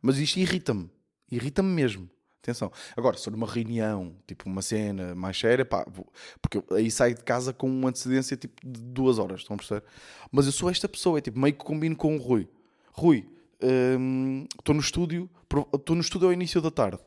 Mas 0.00 0.18
isto 0.18 0.38
irrita-me. 0.38 0.90
Irrita-me 1.30 1.68
mesmo. 1.68 2.10
Atenção. 2.42 2.72
Agora, 2.96 3.16
se 3.16 3.24
for 3.24 3.34
uma 3.34 3.46
reunião, 3.46 4.16
tipo 4.26 4.48
uma 4.48 4.62
cena 4.62 5.14
mais 5.14 5.38
séria, 5.38 5.64
pá, 5.64 5.86
vou, 5.88 6.12
porque 6.40 6.58
eu, 6.58 6.64
aí 6.72 6.90
saio 6.90 7.14
de 7.14 7.22
casa 7.22 7.52
com 7.52 7.68
uma 7.68 7.90
antecedência 7.90 8.36
tipo 8.36 8.66
de 8.66 8.80
duas 8.80 9.20
horas, 9.20 9.42
estão 9.42 9.54
a 9.54 9.56
perceber? 9.56 9.84
Mas 10.30 10.46
eu 10.46 10.52
sou 10.52 10.68
esta 10.68 10.88
pessoa, 10.88 11.18
é 11.18 11.20
tipo, 11.20 11.38
meio 11.38 11.54
que 11.54 11.64
combino 11.64 11.94
com 11.94 12.16
o 12.16 12.18
Rui. 12.18 12.48
Rui, 12.90 13.28
estou 13.60 14.74
um, 14.74 14.74
no 14.74 14.80
estúdio, 14.80 15.30
estou 15.72 15.94
no 15.94 16.02
estúdio 16.02 16.26
ao 16.26 16.32
início 16.32 16.60
da 16.60 16.72
tarde. 16.72 16.98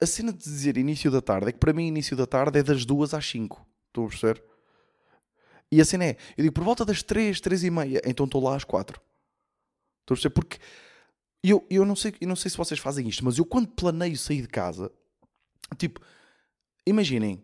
A 0.00 0.06
cena 0.06 0.32
de 0.32 0.38
dizer 0.38 0.78
início 0.78 1.10
da 1.10 1.20
tarde 1.20 1.50
é 1.50 1.52
que 1.52 1.58
para 1.58 1.74
mim 1.74 1.86
início 1.86 2.16
da 2.16 2.26
tarde 2.26 2.58
é 2.58 2.62
das 2.62 2.86
duas 2.86 3.12
às 3.12 3.26
5. 3.26 3.66
Estou 3.88 4.06
a 4.06 4.08
perceber? 4.08 4.42
E 5.72 5.80
a 5.80 5.84
cena 5.84 6.04
é, 6.04 6.16
eu 6.36 6.42
digo 6.42 6.54
por 6.54 6.64
volta 6.64 6.84
das 6.84 7.02
3, 7.02 7.40
3 7.40 7.64
e 7.64 7.70
meia, 7.70 8.02
então 8.04 8.26
estou 8.26 8.42
lá 8.42 8.56
às 8.56 8.64
4. 8.64 9.00
Estou 10.00 10.14
a 10.14 10.16
perceber? 10.16 10.34
Porque 10.34 10.58
eu, 11.42 11.64
eu, 11.70 11.84
não 11.84 11.94
sei, 11.94 12.14
eu 12.20 12.28
não 12.28 12.36
sei 12.36 12.50
se 12.50 12.56
vocês 12.56 12.80
fazem 12.80 13.08
isto, 13.08 13.24
mas 13.24 13.38
eu 13.38 13.44
quando 13.44 13.68
planeio 13.68 14.16
sair 14.16 14.42
de 14.42 14.48
casa, 14.48 14.90
tipo, 15.78 16.00
imaginem, 16.86 17.42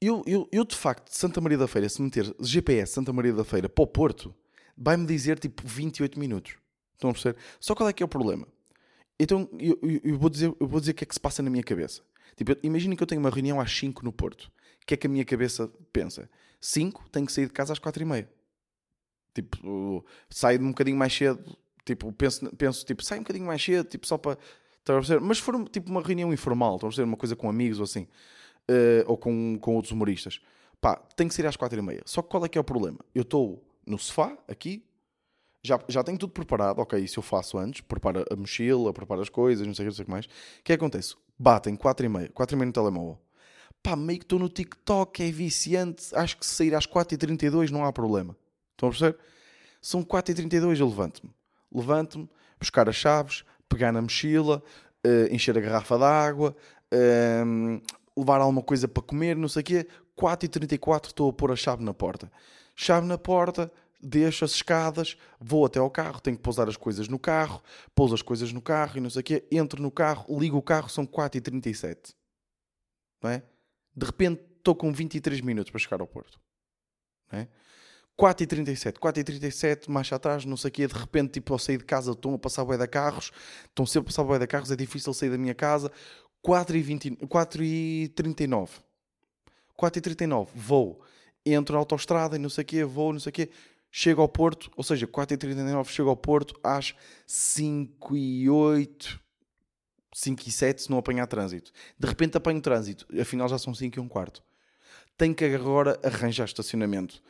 eu, 0.00 0.22
eu, 0.26 0.48
eu 0.50 0.64
de 0.64 0.74
facto, 0.76 1.10
de 1.10 1.16
Santa 1.16 1.40
Maria 1.40 1.58
da 1.58 1.68
Feira, 1.68 1.88
se 1.88 2.00
meter 2.00 2.34
GPS 2.40 2.92
Santa 2.92 3.12
Maria 3.12 3.32
da 3.32 3.44
Feira 3.44 3.68
para 3.68 3.82
o 3.82 3.86
Porto, 3.86 4.34
vai-me 4.76 5.06
dizer 5.06 5.38
tipo 5.38 5.62
28 5.64 6.18
minutos. 6.18 6.54
Estão 6.94 7.10
a 7.10 7.12
perceber? 7.12 7.38
Só 7.60 7.74
qual 7.74 7.88
é 7.88 7.92
que 7.92 8.02
é 8.02 8.06
o 8.06 8.08
problema? 8.08 8.46
Então, 9.20 9.48
eu, 9.58 9.78
eu, 9.82 10.00
eu, 10.04 10.18
vou 10.18 10.30
dizer, 10.30 10.54
eu 10.58 10.66
vou 10.66 10.80
dizer 10.80 10.92
o 10.92 10.94
que 10.94 11.04
é 11.04 11.06
que 11.06 11.14
se 11.14 11.20
passa 11.20 11.42
na 11.42 11.50
minha 11.50 11.62
cabeça. 11.62 12.02
Tipo, 12.36 12.56
imaginem 12.62 12.96
que 12.96 13.02
eu 13.02 13.06
tenho 13.06 13.20
uma 13.20 13.30
reunião 13.30 13.60
às 13.60 13.76
5 13.76 14.04
no 14.04 14.12
Porto. 14.12 14.44
O 14.82 14.86
que 14.86 14.94
é 14.94 14.96
que 14.96 15.06
a 15.06 15.10
minha 15.10 15.24
cabeça 15.24 15.68
pensa? 15.92 16.30
5, 16.60 17.08
tenho 17.10 17.26
que 17.26 17.32
sair 17.32 17.46
de 17.46 17.52
casa 17.52 17.72
às 17.72 17.78
4 17.78 18.02
e 18.02 18.06
meia. 18.06 18.28
Tipo, 19.34 20.04
saio 20.28 20.60
um 20.60 20.68
bocadinho 20.68 20.96
mais 20.96 21.14
cedo, 21.14 21.56
tipo, 21.84 22.12
penso, 22.12 22.54
penso 22.56 22.84
tipo, 22.84 23.02
sai 23.04 23.18
um 23.18 23.22
bocadinho 23.22 23.46
mais 23.46 23.62
cedo, 23.62 23.88
tipo, 23.88 24.06
só 24.06 24.18
para. 24.18 24.38
Mas 25.20 25.38
se 25.38 25.42
for 25.42 25.68
tipo 25.68 25.90
uma 25.90 26.02
reunião 26.02 26.32
informal, 26.32 26.76
estão 26.76 26.88
a 26.88 26.90
dizer 26.90 27.02
uma 27.02 27.16
coisa 27.16 27.36
com 27.36 27.48
amigos 27.48 27.78
ou 27.78 27.84
assim, 27.84 28.08
uh, 28.70 29.04
ou 29.06 29.18
com, 29.18 29.58
com 29.60 29.74
outros 29.74 29.92
humoristas, 29.92 30.40
pá, 30.80 30.96
tem 30.96 31.28
que 31.28 31.34
ser 31.34 31.46
às 31.46 31.56
quatro 31.56 31.78
e 31.78 31.82
meia. 31.82 32.02
Só 32.06 32.22
que 32.22 32.30
qual 32.30 32.44
é 32.44 32.48
que 32.48 32.56
é 32.56 32.60
o 32.60 32.64
problema? 32.64 32.98
Eu 33.14 33.22
estou 33.22 33.62
no 33.86 33.98
sofá, 33.98 34.36
aqui, 34.48 34.82
já, 35.62 35.78
já 35.88 36.02
tenho 36.02 36.16
tudo 36.18 36.32
preparado, 36.32 36.78
ok, 36.78 36.98
isso 36.98 37.18
eu 37.18 37.22
faço 37.22 37.58
antes, 37.58 37.80
preparo 37.82 38.24
a 38.30 38.36
mochila, 38.36 38.92
preparo 38.92 39.20
as 39.20 39.28
coisas, 39.28 39.66
não 39.66 39.74
sei 39.74 39.86
o 39.86 39.86
que, 39.86 39.90
não 39.90 39.96
sei 39.96 40.02
o 40.02 40.06
que 40.06 40.10
mais. 40.10 40.24
O 40.26 40.30
que 40.64 40.72
é 40.72 40.74
acontece? 40.74 41.14
Batem 41.38 41.76
quatro 41.76 42.06
e 42.06 42.08
meia, 42.08 42.28
quatro 42.30 42.56
e 42.56 42.58
meia 42.58 42.66
no 42.66 42.72
telemóvel. 42.72 43.18
Pá, 43.82 43.96
meio 43.96 44.18
que 44.18 44.24
estou 44.24 44.38
no 44.38 44.48
TikTok, 44.48 45.22
é 45.22 45.30
viciante, 45.30 46.14
acho 46.14 46.36
que 46.36 46.44
se 46.44 46.54
sair 46.54 46.74
às 46.74 46.86
4h32 46.86 47.70
não 47.70 47.84
há 47.84 47.92
problema. 47.92 48.36
Estão 48.72 48.88
a 48.88 48.92
perceber? 48.92 49.18
São 49.80 50.04
4h32, 50.04 50.80
eu 50.80 50.88
levanto-me. 50.88 51.30
Levanto-me, 51.72 52.28
buscar 52.58 52.88
as 52.88 52.96
chaves, 52.96 53.44
pegar 53.68 53.92
na 53.92 54.02
mochila, 54.02 54.62
uh, 55.06 55.34
encher 55.34 55.56
a 55.56 55.60
garrafa 55.60 55.98
d'água, 55.98 56.56
uh, 56.92 57.82
levar 58.16 58.40
alguma 58.40 58.62
coisa 58.62 58.88
para 58.88 59.02
comer, 59.02 59.36
não 59.36 59.48
sei 59.48 59.62
o 59.62 59.64
quê. 59.64 59.86
4h34 60.16 61.06
estou 61.06 61.30
a 61.30 61.32
pôr 61.32 61.52
a 61.52 61.56
chave 61.56 61.84
na 61.84 61.94
porta. 61.94 62.30
Chave 62.74 63.06
na 63.06 63.16
porta, 63.16 63.70
deixo 64.00 64.44
as 64.44 64.52
escadas, 64.52 65.16
vou 65.40 65.64
até 65.64 65.78
ao 65.78 65.90
carro, 65.90 66.20
tenho 66.20 66.36
que 66.36 66.42
pousar 66.42 66.68
as 66.68 66.76
coisas 66.76 67.08
no 67.08 67.18
carro, 67.18 67.62
pouso 67.94 68.14
as 68.14 68.22
coisas 68.22 68.52
no 68.52 68.60
carro 68.60 68.98
e 68.98 69.00
não 69.00 69.10
sei 69.10 69.20
o 69.20 69.24
quê. 69.24 69.44
Entro 69.50 69.82
no 69.82 69.90
carro, 69.90 70.38
ligo 70.38 70.56
o 70.56 70.62
carro, 70.62 70.88
são 70.88 71.06
4h37. 71.06 72.14
Não 73.22 73.30
é? 73.30 73.42
De 73.98 74.06
repente 74.06 74.42
estou 74.58 74.74
com 74.74 74.92
23 74.92 75.40
minutos 75.40 75.70
para 75.70 75.80
chegar 75.80 76.00
ao 76.00 76.06
Porto. 76.06 76.38
É? 77.32 77.48
4h37, 78.18 78.98
4h37, 78.98 79.88
mais 79.88 80.12
atrás, 80.12 80.44
não 80.44 80.56
sei 80.56 80.68
o 80.68 80.72
quê, 80.72 80.86
de 80.88 80.94
repente, 80.94 81.34
tipo, 81.34 81.54
eu 81.54 81.58
sair 81.58 81.78
de 81.78 81.84
casa, 81.84 82.10
estão 82.10 82.34
a 82.34 82.38
passar 82.38 82.64
bué 82.64 82.76
de 82.76 82.88
carros, 82.88 83.30
estão 83.66 83.86
sempre 83.86 84.08
a 84.08 84.10
passar 84.10 84.24
bué 84.24 84.40
de 84.40 84.46
carros, 84.46 84.72
é 84.72 84.76
difícil 84.76 85.14
sair 85.14 85.30
da 85.30 85.38
minha 85.38 85.54
casa, 85.54 85.92
4h39, 86.44 88.70
4h39, 89.80 90.48
vou, 90.52 91.00
entro 91.46 91.74
na 91.74 91.78
autostrada 91.78 92.34
e 92.34 92.40
não 92.40 92.50
sei 92.50 92.62
o 92.62 92.66
quê, 92.66 92.84
vou, 92.84 93.12
não 93.12 93.20
sei 93.20 93.30
o 93.30 93.32
quê, 93.32 93.50
chego 93.88 94.20
ao 94.20 94.28
Porto, 94.28 94.68
ou 94.76 94.82
seja, 94.82 95.06
4h39 95.06 95.86
chego 95.86 96.10
ao 96.10 96.16
Porto 96.16 96.58
às 96.64 96.96
5h08, 97.28 99.20
5 100.18 100.42
e 100.48 100.50
7 100.50 100.82
se 100.82 100.90
não 100.90 100.98
apanhar 100.98 101.26
trânsito. 101.26 101.70
De 101.98 102.06
repente 102.06 102.36
apanho 102.36 102.60
trânsito, 102.60 103.06
afinal 103.20 103.48
já 103.48 103.58
são 103.58 103.72
5 103.72 103.98
e 103.98 104.00
um 104.00 104.08
quarto. 104.08 104.42
Tenho 105.16 105.34
que 105.34 105.44
agora 105.44 105.98
arranjar 106.02 106.44
estacionamento 106.44 107.22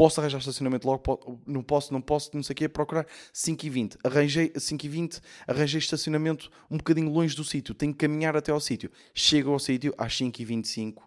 posso 0.00 0.18
arranjar 0.18 0.38
estacionamento 0.38 0.86
logo, 0.86 1.42
não 1.46 1.62
posso, 1.62 1.92
não 1.92 2.00
posso, 2.00 2.30
não 2.32 2.42
sei 2.42 2.54
o 2.54 2.56
quê, 2.56 2.68
procurar 2.70 3.06
5 3.34 3.66
e 3.66 3.68
20. 3.68 3.98
Arranjei 4.02 4.50
5 4.56 4.86
e 4.86 4.88
20, 4.88 5.20
arranjei 5.46 5.78
estacionamento 5.78 6.50
um 6.70 6.78
bocadinho 6.78 7.10
longe 7.10 7.36
do 7.36 7.44
sítio, 7.44 7.74
tenho 7.74 7.92
que 7.92 7.98
caminhar 7.98 8.34
até 8.34 8.50
ao 8.50 8.60
sítio. 8.60 8.90
Chego 9.12 9.52
ao 9.52 9.58
sítio 9.58 9.92
às 9.98 10.16
5 10.16 10.40
e 10.40 10.44
25, 10.46 11.04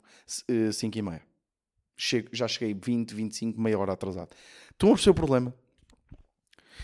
5 0.72 0.96
e 0.96 1.02
meia. 1.02 1.24
Chego, 1.98 2.30
já 2.32 2.48
cheguei 2.48 2.76
20, 2.76 3.16
25, 3.16 3.60
meia 3.60 3.80
hora 3.80 3.94
atrasado. 3.94 4.30
Estão 4.70 4.90
a 4.90 4.92
perceber 4.92 5.12
o 5.12 5.16
problema? 5.16 5.56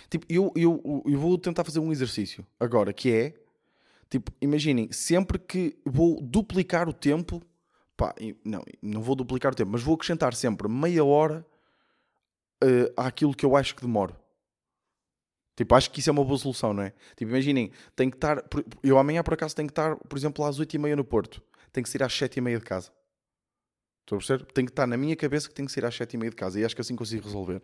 Tipo, 0.10 0.26
eu, 0.28 0.52
eu, 0.56 1.04
eu 1.06 1.20
vou 1.20 1.38
tentar 1.38 1.64
fazer 1.64 1.80
um 1.80 1.92
exercício 1.92 2.44
agora, 2.60 2.92
que 2.92 3.12
é, 3.12 3.39
tipo, 4.10 4.32
imaginem, 4.42 4.92
sempre 4.92 5.38
que 5.38 5.78
vou 5.86 6.22
duplicar 6.22 6.90
o 6.90 6.94
tempo, 6.94 7.42
pá, 7.96 8.14
não, 8.44 8.64
não 8.82 9.02
vou 9.02 9.16
duplicar 9.16 9.52
o 9.52 9.56
tempo, 9.56 9.72
mas 9.72 9.84
vou 9.84 9.96
acrescentar 9.96 10.34
sempre 10.34 10.68
meia 10.68 11.04
hora 11.04 11.46
uh, 12.64 12.94
àquilo 12.98 13.36
que 13.36 13.46
eu 13.46 13.56
acho 13.56 13.76
que 13.76 13.82
demoro. 13.82 14.16
Tipo, 15.56 15.76
acho 15.76 15.92
que 15.92 16.00
isso 16.00 16.10
é 16.10 16.14
uma 16.14 16.24
boa 16.24 16.38
solução, 16.38 16.74
não 16.74 16.84
é? 16.84 16.94
Tipo, 17.18 17.32
imaginem, 17.32 17.70
tem 17.94 18.10
que 18.10 18.16
estar. 18.16 18.42
Eu 18.82 18.98
amanhã 18.98 19.22
por 19.22 19.34
acaso 19.34 19.54
tenho 19.54 19.68
que 19.68 19.74
estar, 19.74 19.94
por 19.98 20.18
exemplo, 20.18 20.46
às 20.46 20.58
8h30 20.58 20.96
no 20.96 21.04
Porto. 21.04 21.44
Tenho 21.74 21.84
que 21.84 21.90
sair 21.90 22.02
às 22.02 22.14
7h30 22.14 22.60
de 22.60 22.66
casa. 22.66 22.92
Estou 24.02 24.16
a 24.16 24.20
perceber? 24.20 24.46
Tem 24.54 24.66
que 24.66 24.72
estar 24.72 24.88
na 24.88 24.96
minha 24.96 25.18
cabeça 25.18 25.50
que 25.50 25.54
tenho 25.54 25.68
que 25.68 25.74
sair 25.74 25.84
às 25.84 25.94
7h30 25.94 26.30
de 26.30 26.36
casa. 26.38 26.60
E 26.60 26.64
acho 26.64 26.74
que 26.74 26.80
assim 26.80 26.96
consigo 26.96 27.26
resolver. 27.26 27.62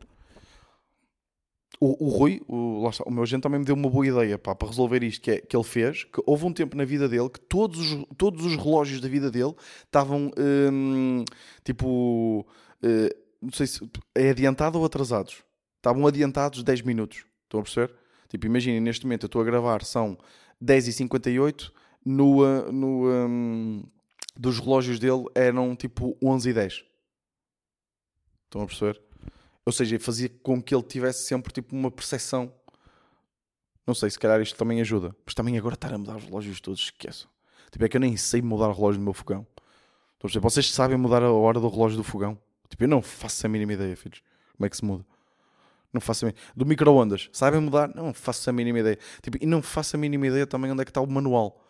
O, 1.80 2.06
o 2.06 2.10
Rui, 2.10 2.42
o, 2.48 2.88
está, 2.90 3.04
o 3.06 3.12
meu 3.12 3.24
agente 3.24 3.42
também 3.42 3.60
me 3.60 3.66
deu 3.66 3.76
uma 3.76 3.90
boa 3.90 4.08
ideia 4.08 4.38
pá, 4.38 4.56
para 4.56 4.68
resolver 4.68 5.04
isto, 5.04 5.22
que 5.22 5.32
é 5.32 5.38
que 5.42 5.56
ele 5.56 5.64
fez, 5.64 6.06
que 6.06 6.22
houve 6.26 6.46
um 6.46 6.54
tempo 6.54 6.78
na 6.78 6.86
vida 6.86 7.10
dele 7.10 7.30
que 7.30 7.40
todos 7.40 7.80
os, 7.80 8.06
todos 8.18 8.46
os 8.46 8.56
relógios 8.56 9.02
da 9.02 9.10
vida 9.10 9.30
dele 9.30 9.54
estavam 9.84 10.32
hum, 10.38 11.26
tipo. 11.64 12.46
Hum, 12.84 13.10
não 13.42 13.52
sei 13.52 13.68
se 13.68 13.88
é 14.16 14.30
adiantado 14.32 14.80
ou 14.80 14.86
atrasados. 14.86 15.44
Estavam 15.78 16.08
adiantados 16.08 16.64
10 16.64 16.82
minutos. 16.82 17.26
Estão 17.44 17.60
a 17.60 17.64
perceber? 17.64 17.94
Tipo, 18.28 18.48
imaginem, 18.48 18.82
neste 18.82 19.06
momento 19.06 19.24
eu 19.24 19.28
estou 19.28 19.42
a 19.42 19.46
gravar, 19.46 19.84
são 19.84 20.18
10h58, 20.64 21.72
no, 22.04 22.72
no, 22.72 23.08
um, 23.08 23.84
dos 24.36 24.60
relógios 24.60 25.00
dele 25.00 25.26
eram 25.36 25.76
tipo 25.76 26.18
11h10. 26.22 26.84
Estão 28.46 28.62
a 28.62 28.66
perceber? 28.66 29.02
Ou 29.66 29.72
seja, 29.72 30.00
fazia 30.00 30.30
com 30.30 30.62
que 30.62 30.76
ele 30.76 30.84
tivesse 30.84 31.24
sempre 31.24 31.52
tipo 31.52 31.76
uma 31.76 31.90
percepção. 31.90 32.54
Não 33.86 33.96
sei, 33.96 34.10
se 34.10 34.20
calhar 34.20 34.40
isto 34.42 34.56
também 34.56 34.80
ajuda. 34.80 35.16
Mas 35.26 35.34
também 35.34 35.58
agora 35.58 35.74
estar 35.74 35.94
a 35.94 35.98
mudar 35.98 36.18
os 36.18 36.24
relógios 36.24 36.62
todos, 36.62 36.82
esqueçam. 36.82 37.28
Tipo, 37.72 37.86
é 37.86 37.90
que 37.90 37.98
eu 37.98 38.02
nem 38.02 38.16
sei 38.16 38.42
mudar 38.42 38.70
o 38.70 38.74
relógio 38.74 39.00
do 39.00 39.04
meu 39.04 39.14
fogão. 39.14 39.46
A 40.20 40.22
perceber? 40.22 40.44
Vocês 40.44 40.72
sabem 40.72 40.98
mudar 40.98 41.24
a 41.24 41.32
hora 41.32 41.60
do 41.60 41.68
relógio 41.68 41.98
do 41.98 42.04
fogão? 42.04 42.38
Tipo, 42.70 42.84
eu 42.84 42.88
não 42.88 43.02
faço 43.02 43.46
a 43.46 43.50
mínima 43.50 43.74
ideia, 43.74 43.96
filhos. 43.96 44.22
Como 44.56 44.66
é 44.66 44.70
que 44.70 44.78
se 44.78 44.86
muda? 44.86 45.06
Não 45.92 46.00
faço 46.00 46.26
a 46.26 46.28
mínima... 46.28 46.44
Do 46.56 46.66
micro-ondas. 46.66 47.30
Sabem 47.32 47.60
mudar? 47.60 47.94
Não 47.96 48.14
faço 48.14 48.50
a 48.50 48.54
mínima 48.54 48.80
ideia. 48.80 49.00
Tipo, 49.22 49.38
e 49.42 49.46
não 49.46 49.62
faço 49.62 49.96
a 49.96 50.00
mínima 50.00 50.28
ideia 50.28 50.46
também 50.46 50.72
onde 50.72 50.82
é 50.82 50.86
que 50.86 50.92
está 50.92 51.02
o 51.02 51.08
manual. 51.08 51.62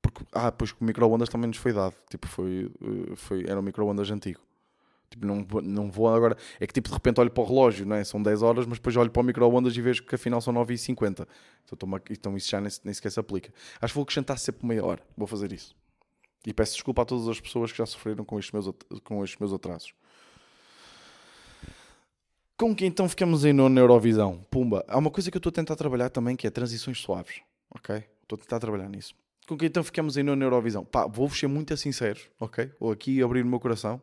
Porque, 0.00 0.24
ah, 0.32 0.52
pois 0.52 0.72
o 0.72 0.84
micro-ondas 0.84 1.28
também 1.28 1.48
nos 1.48 1.56
foi 1.56 1.72
dado. 1.72 1.94
Tipo, 2.08 2.26
foi, 2.28 2.70
eh, 2.80 3.16
foi, 3.16 3.44
era 3.46 3.58
um 3.58 3.62
micro-ondas 3.62 4.10
antigo. 4.10 4.40
Tipo, 5.10 5.26
não, 5.26 5.46
não 5.62 5.90
vou 5.90 6.08
agora. 6.08 6.36
É 6.58 6.66
que 6.66 6.72
tipo, 6.72 6.88
de 6.88 6.94
repente 6.94 7.20
olho 7.20 7.30
para 7.30 7.42
o 7.42 7.46
relógio, 7.46 7.86
não 7.86 7.96
é? 7.96 8.04
São 8.04 8.22
10 8.22 8.42
horas, 8.42 8.66
mas 8.66 8.78
depois 8.78 8.96
olho 8.96 9.10
para 9.10 9.20
o 9.20 9.24
micro-ondas 9.24 9.76
e 9.76 9.80
vejo 9.80 10.02
que 10.02 10.14
afinal 10.14 10.40
são 10.40 10.52
9h50. 10.52 11.26
Então, 11.72 12.00
então 12.10 12.36
isso 12.36 12.50
já 12.50 12.60
nem, 12.60 12.70
nem 12.84 12.94
sequer 12.94 13.10
se 13.10 13.20
aplica. 13.20 13.52
Acho 13.80 13.92
que 13.92 13.94
vou 13.94 14.02
acrescentar 14.02 14.38
sempre 14.38 14.66
meia 14.66 14.84
hora. 14.84 15.02
Vou 15.16 15.26
fazer 15.26 15.52
isso. 15.52 15.74
E 16.46 16.52
peço 16.52 16.74
desculpa 16.74 17.02
a 17.02 17.04
todas 17.04 17.28
as 17.28 17.40
pessoas 17.40 17.72
que 17.72 17.78
já 17.78 17.86
sofreram 17.86 18.24
com 18.24 18.38
estes 18.38 18.52
meus, 18.52 18.72
com 19.02 19.24
estes 19.24 19.38
meus 19.38 19.52
atrasos. 19.52 19.92
Com 22.56 22.74
que 22.74 22.86
então 22.86 23.08
ficamos 23.08 23.44
em 23.44 23.52
nono 23.52 23.74
na 23.74 23.80
Eurovisão? 23.80 24.46
Pumba. 24.50 24.84
Há 24.88 24.96
uma 24.96 25.10
coisa 25.10 25.30
que 25.30 25.36
eu 25.36 25.40
estou 25.40 25.50
a 25.50 25.52
tentar 25.52 25.76
trabalhar 25.76 26.08
também 26.08 26.36
que 26.36 26.46
é 26.46 26.50
transições 26.50 26.98
suaves. 26.98 27.42
Ok? 27.70 28.02
Estou 28.22 28.36
a 28.36 28.40
tentar 28.40 28.60
trabalhar 28.60 28.88
nisso. 28.88 29.14
Com 29.46 29.56
que 29.56 29.66
então 29.66 29.84
ficamos 29.84 30.16
em 30.16 30.22
nono 30.22 30.36
na 30.36 30.46
Eurovisão? 30.46 30.84
Pá, 30.84 31.06
vou-vos 31.06 31.38
ser 31.38 31.46
muito 31.46 31.76
sincero, 31.76 32.18
ok? 32.40 32.72
Vou 32.80 32.90
aqui 32.90 33.22
abrir 33.22 33.42
o 33.42 33.46
meu 33.46 33.60
coração. 33.60 34.00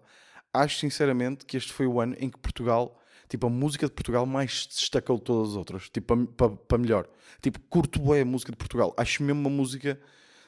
Acho 0.54 0.80
sinceramente 0.80 1.46
que 1.46 1.58
este 1.58 1.74
foi 1.74 1.88
o 1.88 2.00
ano 2.00 2.16
em 2.20 2.30
que 2.30 2.38
Portugal, 2.38 3.00
tipo, 3.28 3.48
a 3.48 3.50
música 3.50 3.88
de 3.88 3.92
Portugal 3.92 4.26
mais 4.26 4.68
se 4.70 4.82
destacou 4.82 5.18
de 5.18 5.24
todas 5.24 5.52
as 5.52 5.56
outras. 5.56 5.90
Tipo, 5.90 6.28
para 6.28 6.78
melhor. 6.78 7.08
Tipo, 7.42 7.60
curto 7.62 8.00
bem 8.00 8.22
a 8.22 8.26
música 8.26 8.52
de 8.52 8.58
Portugal. 8.58 8.94
Acho 8.98 9.24
mesmo 9.24 9.42
uma 9.42 9.50
música 9.50 10.00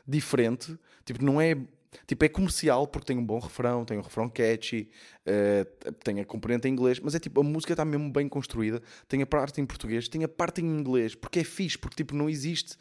diferente. 0.08 0.78
Tipo, 1.04 1.24
não 1.24 1.42
é 1.42 1.58
Tipo, 2.06 2.26
é 2.26 2.30
comercial 2.30 2.88
porque 2.88 3.08
tem 3.08 3.18
um 3.18 3.26
bom 3.26 3.40
refrão, 3.40 3.86
tem 3.86 3.98
um 3.98 4.02
refrão 4.02 4.28
catchy, 4.28 4.90
uh, 5.26 5.92
tem 6.04 6.20
a 6.20 6.26
componente 6.26 6.68
em 6.68 6.72
inglês, 6.72 7.00
mas 7.00 7.16
é 7.16 7.20
tipo, 7.20 7.40
a 7.40 7.44
música 7.44 7.74
está 7.74 7.86
mesmo 7.86 8.12
bem 8.12 8.28
construída, 8.28 8.82
tem 9.08 9.22
a 9.22 9.26
parte 9.26 9.62
em 9.62 9.66
português, 9.66 10.08
tem 10.08 10.24
a 10.24 10.28
parte 10.28 10.62
em 10.62 10.66
inglês, 10.66 11.16
porque 11.16 11.40
é 11.40 11.44
fixe, 11.44 11.78
porque 11.78 11.96
tipo, 11.96 12.16
não 12.16 12.30
existe 12.30 12.76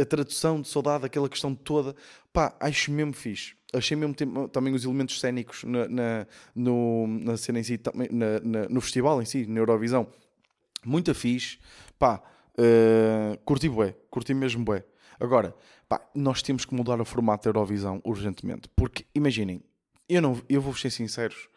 a 0.00 0.04
tradução 0.04 0.60
de 0.60 0.68
saudade, 0.68 1.04
aquela 1.04 1.28
questão 1.28 1.54
toda. 1.54 1.94
Pá, 2.32 2.56
acho 2.60 2.90
mesmo 2.92 3.12
fixe. 3.12 3.54
Achei 3.72 3.96
mesmo 3.96 4.14
também 4.48 4.72
os 4.72 4.84
elementos 4.84 5.20
cénicos 5.20 5.62
na, 5.64 5.86
na, 5.88 6.26
no, 6.54 7.06
na 7.06 7.36
cena 7.36 7.60
em 7.60 7.62
si, 7.62 7.78
na, 8.10 8.40
na, 8.40 8.68
no 8.68 8.80
festival 8.80 9.20
em 9.20 9.26
si, 9.26 9.46
na 9.46 9.60
Eurovisão. 9.60 10.06
Muito 10.84 11.14
fixe. 11.14 11.58
Pá, 11.98 12.22
uh, 12.58 13.36
curti 13.44 13.68
bué, 13.68 13.94
curti 14.10 14.32
mesmo 14.32 14.64
bué. 14.64 14.84
Agora, 15.20 15.54
pá, 15.88 16.00
nós 16.14 16.42
temos 16.42 16.64
que 16.64 16.74
mudar 16.74 17.00
o 17.00 17.04
formato 17.04 17.44
da 17.44 17.50
Eurovisão 17.50 18.00
urgentemente. 18.04 18.70
Porque, 18.74 19.04
imaginem, 19.14 19.62
eu, 20.08 20.22
não, 20.22 20.40
eu 20.48 20.62
vou 20.62 20.74
ser 20.74 20.90
sinceros, 20.90 21.48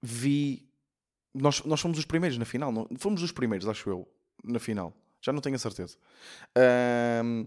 vi. 0.00 0.68
Nós, 1.34 1.64
nós 1.64 1.80
fomos 1.80 1.98
os 1.98 2.04
primeiros 2.04 2.38
na 2.38 2.44
final. 2.44 2.70
Não, 2.70 2.86
fomos 2.98 3.22
os 3.22 3.32
primeiros, 3.32 3.66
acho 3.66 3.90
eu, 3.90 4.08
na 4.44 4.58
final. 4.58 4.94
Já 5.20 5.32
não 5.32 5.40
tenho 5.40 5.56
a 5.56 5.58
certeza. 5.58 5.96
Um, 7.24 7.46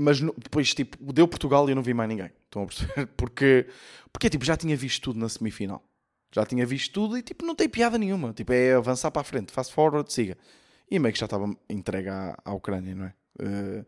mas 0.00 0.20
depois, 0.20 0.74
tipo, 0.74 1.12
deu 1.12 1.26
Portugal 1.26 1.68
e 1.68 1.72
eu 1.72 1.76
não 1.76 1.82
vi 1.82 1.92
mais 1.92 2.08
ninguém. 2.08 2.30
Estão 2.44 2.62
a 2.62 2.66
perceber? 2.66 3.06
Porque, 3.16 3.66
porque 4.12 4.30
tipo, 4.30 4.44
já 4.44 4.56
tinha 4.56 4.76
visto 4.76 5.02
tudo 5.02 5.18
na 5.18 5.28
semifinal. 5.28 5.82
Já 6.32 6.44
tinha 6.44 6.64
visto 6.66 6.92
tudo 6.92 7.16
e, 7.16 7.22
tipo, 7.22 7.44
não 7.44 7.54
tem 7.54 7.68
piada 7.68 7.98
nenhuma. 7.98 8.32
Tipo, 8.32 8.52
é 8.52 8.74
avançar 8.74 9.10
para 9.10 9.22
a 9.22 9.24
frente, 9.24 9.52
fast 9.52 9.72
forward, 9.72 10.12
siga. 10.12 10.36
E 10.90 10.98
meio 10.98 11.12
que 11.12 11.18
já 11.18 11.26
estava 11.26 11.50
entregue 11.68 12.08
à, 12.08 12.36
à 12.44 12.54
Ucrânia, 12.54 12.94
não 12.94 13.04
é? 13.06 13.14
Uh, 13.40 13.84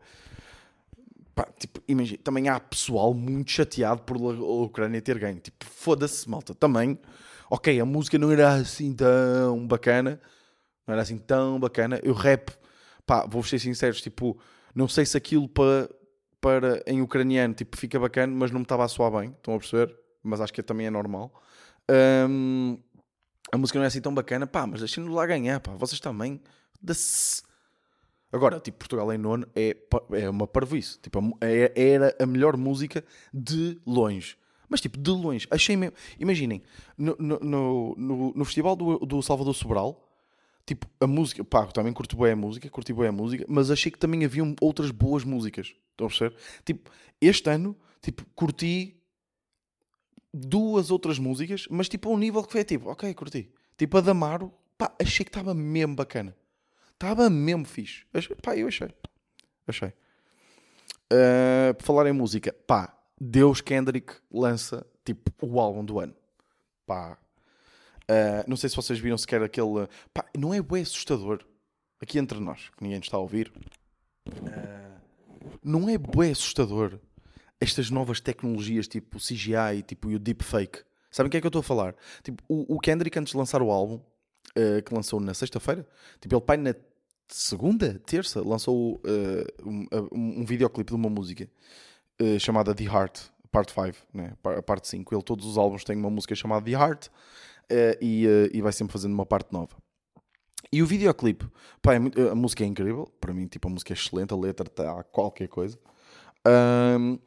Pá, 1.33 1.47
tipo, 1.57 1.81
imagina, 1.87 2.19
também 2.23 2.49
há 2.49 2.59
pessoal 2.59 3.13
muito 3.13 3.51
chateado 3.51 4.01
por 4.01 4.17
a 4.17 4.63
Ucrânia 4.65 5.01
ter 5.01 5.17
ganho. 5.17 5.39
Tipo, 5.39 5.65
foda-se, 5.65 6.29
malta. 6.29 6.53
Também, 6.53 6.99
ok, 7.49 7.79
a 7.79 7.85
música 7.85 8.17
não 8.17 8.31
era 8.31 8.53
assim 8.55 8.93
tão 8.93 9.65
bacana, 9.65 10.19
não 10.85 10.93
era 10.93 11.01
assim 11.01 11.17
tão 11.17 11.59
bacana. 11.59 11.99
Eu 12.03 12.13
rap, 12.13 12.51
pá, 13.05 13.25
vou 13.25 13.43
ser 13.43 13.59
sinceros, 13.59 14.01
tipo, 14.01 14.37
não 14.75 14.87
sei 14.87 15.05
se 15.05 15.15
aquilo 15.17 15.47
para, 15.47 15.89
para 16.41 16.83
em 16.87 17.01
ucraniano, 17.01 17.53
tipo, 17.53 17.77
fica 17.77 17.99
bacana, 17.99 18.33
mas 18.35 18.51
não 18.51 18.59
me 18.59 18.63
estava 18.63 18.83
a 18.83 18.87
soar 18.87 19.11
bem, 19.11 19.29
estão 19.29 19.53
a 19.53 19.59
perceber? 19.59 19.95
Mas 20.23 20.41
acho 20.41 20.51
que 20.51 20.63
também 20.63 20.87
é 20.87 20.89
normal. 20.89 21.31
Um, 22.27 22.77
a 23.51 23.57
música 23.57 23.77
não 23.77 23.83
é 23.83 23.87
assim 23.87 24.01
tão 24.01 24.13
bacana, 24.13 24.47
pá, 24.47 24.65
mas 24.65 24.79
deixem-no 24.79 25.13
lá 25.13 25.25
ganhar, 25.25 25.59
pá, 25.59 25.73
vocês 25.73 25.99
também. 25.99 26.41
Agora, 28.31 28.59
tipo, 28.59 28.79
Portugal 28.79 29.11
em 29.13 29.17
nono 29.17 29.45
é, 29.55 29.75
é 30.13 30.29
uma 30.29 30.47
parvoíce. 30.47 30.97
Tipo, 30.99 31.37
é, 31.41 31.71
era 31.75 32.15
a 32.19 32.25
melhor 32.25 32.55
música 32.55 33.03
de 33.33 33.79
longe. 33.85 34.37
Mas 34.69 34.79
tipo, 34.79 34.97
de 34.97 35.11
longe. 35.11 35.45
Achei 35.51 35.75
mesmo. 35.75 35.95
Imaginem, 36.17 36.63
no, 36.97 37.15
no, 37.19 37.95
no, 37.97 38.33
no 38.33 38.45
festival 38.45 38.75
do, 38.75 38.99
do 38.99 39.21
Salvador 39.21 39.53
Sobral, 39.53 40.09
tipo, 40.65 40.87
a 40.99 41.05
música, 41.05 41.43
pá, 41.43 41.65
também 41.67 41.91
curti 41.91 42.15
bem 42.15 42.31
a 42.31 42.35
música, 42.37 42.69
curti 42.69 42.93
bem 42.93 43.07
a 43.07 43.11
música, 43.11 43.45
mas 43.49 43.69
achei 43.69 43.91
que 43.91 43.99
também 43.99 44.23
haviam 44.23 44.55
outras 44.61 44.91
boas 44.91 45.25
músicas. 45.25 45.75
Estão 46.01 46.07
a 46.07 46.09
perceber? 46.09 46.35
Tipo, 46.65 46.91
este 47.19 47.49
ano, 47.49 47.77
tipo, 48.01 48.25
curti 48.35 48.97
duas 50.33 50.91
outras 50.91 51.19
músicas, 51.19 51.67
mas 51.69 51.89
tipo, 51.89 52.09
a 52.09 52.13
um 52.13 52.17
nível 52.17 52.43
que 52.43 52.51
foi 52.51 52.63
tipo, 52.63 52.89
ok, 52.89 53.13
curti. 53.13 53.51
Tipo, 53.77 53.97
a 53.97 54.01
Damaro, 54.01 54.53
pá, 54.77 54.93
achei 54.99 55.23
que 55.23 55.29
estava 55.29 55.53
mesmo 55.53 55.95
bacana. 55.95 56.35
Estava 56.93 57.29
mesmo 57.29 57.65
fixe. 57.65 58.05
Achei, 58.13 58.35
pá, 58.35 58.55
eu 58.55 58.67
achei. 58.67 58.89
Achei. 59.67 59.93
Uh, 61.11 61.73
por 61.75 61.83
falar 61.83 62.07
em 62.07 62.13
música, 62.13 62.53
pá, 62.65 62.95
Deus 63.19 63.59
Kendrick 63.59 64.13
lança 64.31 64.85
tipo 65.03 65.31
o 65.41 65.59
álbum 65.59 65.83
do 65.83 65.99
ano. 65.99 66.15
Pá. 66.85 67.17
Uh, 68.03 68.43
não 68.47 68.57
sei 68.57 68.69
se 68.69 68.75
vocês 68.75 68.99
viram 68.99 69.17
sequer 69.17 69.43
aquele. 69.43 69.87
Pá, 70.13 70.25
não 70.37 70.53
é 70.53 70.61
bem 70.61 70.81
assustador. 70.81 71.45
Aqui 72.01 72.17
entre 72.17 72.39
nós, 72.39 72.69
que 72.69 72.83
ninguém 72.83 72.99
está 72.99 73.17
a 73.17 73.19
ouvir. 73.19 73.51
Uh, 74.27 74.80
não 75.63 75.89
é 75.89 75.97
bem 75.97 76.31
assustador 76.31 76.99
estas 77.59 77.91
novas 77.91 78.19
tecnologias 78.19 78.87
tipo 78.87 79.19
CGI 79.19 79.83
tipo, 79.85 80.09
e 80.09 80.15
o 80.15 80.19
deepfake. 80.19 80.79
Sabem 81.11 81.27
o 81.27 81.31
que 81.31 81.37
é 81.37 81.41
que 81.41 81.45
eu 81.45 81.49
estou 81.49 81.59
a 81.59 81.63
falar? 81.63 81.95
Tipo, 82.23 82.41
o, 82.47 82.75
o 82.75 82.79
Kendrick, 82.79 83.17
antes 83.19 83.31
de 83.31 83.37
lançar 83.37 83.61
o 83.61 83.69
álbum, 83.69 83.95
uh, 83.95 84.81
que 84.83 84.93
lançou 84.93 85.19
na 85.19 85.33
sexta-feira, 85.33 85.87
tipo, 86.19 86.33
ele 86.33 86.41
pai 86.41 86.57
na 86.57 86.73
segunda, 87.27 87.99
terça, 88.05 88.41
lançou 88.41 88.95
uh, 88.95 89.69
um, 89.69 89.85
um, 90.11 90.41
um 90.41 90.45
videoclipe 90.45 90.89
de 90.89 90.95
uma 90.95 91.09
música 91.09 91.49
uh, 92.21 92.39
chamada 92.39 92.73
The 92.73 92.85
Heart, 92.85 93.19
parte 93.51 93.73
5, 93.73 93.97
né? 94.13 94.33
a 94.43 94.61
parte 94.61 94.87
5. 94.87 95.13
Ele, 95.13 95.23
todos 95.23 95.45
os 95.45 95.57
álbuns 95.57 95.83
têm 95.83 95.97
uma 95.97 96.09
música 96.09 96.33
chamada 96.33 96.65
The 96.65 96.71
Heart 96.71 97.07
e, 98.01 98.25
e 98.53 98.61
vai 98.61 98.71
sempre 98.71 98.93
fazendo 98.93 99.13
uma 99.13 99.25
parte 99.25 99.51
nova. 99.53 99.75
E 100.71 100.81
o 100.81 100.85
videoclipe, 100.85 101.45
pá, 101.81 101.93
é 101.95 101.97
a 102.29 102.35
música 102.35 102.63
é 102.63 102.67
incrível, 102.67 103.11
para 103.19 103.33
mim, 103.33 103.47
tipo, 103.47 103.67
a 103.67 103.71
música 103.71 103.93
é 103.93 103.95
excelente, 103.95 104.33
a 104.33 104.37
letra 104.37 104.67
está 104.67 105.03
qualquer 105.03 105.47
coisa. 105.47 105.77
Um, 106.47 107.19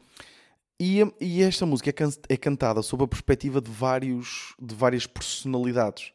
e, 0.80 1.00
e, 1.20 1.42
esta 1.42 1.64
música 1.64 1.90
é, 1.90 1.92
can, 1.92 2.10
é, 2.28 2.36
cantada 2.36 2.82
sob 2.82 3.04
a 3.04 3.08
perspectiva 3.08 3.60
de, 3.60 3.70
vários, 3.70 4.54
de 4.60 4.74
várias 4.74 5.06
personalidades. 5.06 6.12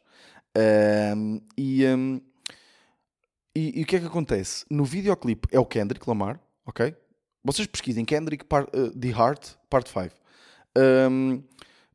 Um, 1.16 1.40
e, 1.56 1.86
um, 1.86 2.20
e, 3.56 3.80
e, 3.80 3.82
o 3.82 3.86
que 3.86 3.96
é 3.96 4.00
que 4.00 4.06
acontece? 4.06 4.64
No 4.70 4.84
videoclipe 4.84 5.48
é 5.50 5.58
o 5.58 5.64
Kendrick 5.64 6.06
Lamar, 6.08 6.40
ok? 6.66 6.94
Vocês 7.42 7.66
pesquisem 7.66 8.04
Kendrick 8.04 8.44
part, 8.44 8.68
uh, 8.76 8.90
The 8.90 9.08
Heart, 9.08 9.56
Part 9.70 9.88
5. 9.88 10.14
Um, 10.76 11.42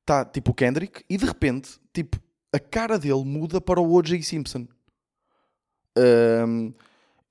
tá 0.04 0.26
tipo 0.26 0.52
o 0.52 0.54
Kendrick 0.54 1.04
e 1.10 1.18
de 1.18 1.26
repente, 1.26 1.80
tipo, 1.94 2.20
a 2.52 2.60
cara 2.60 2.98
dele 2.98 3.24
muda 3.24 3.62
para 3.62 3.80
o 3.80 3.94
O.J. 3.94 4.22
Simpson. 4.24 4.68
Um, 5.98 6.74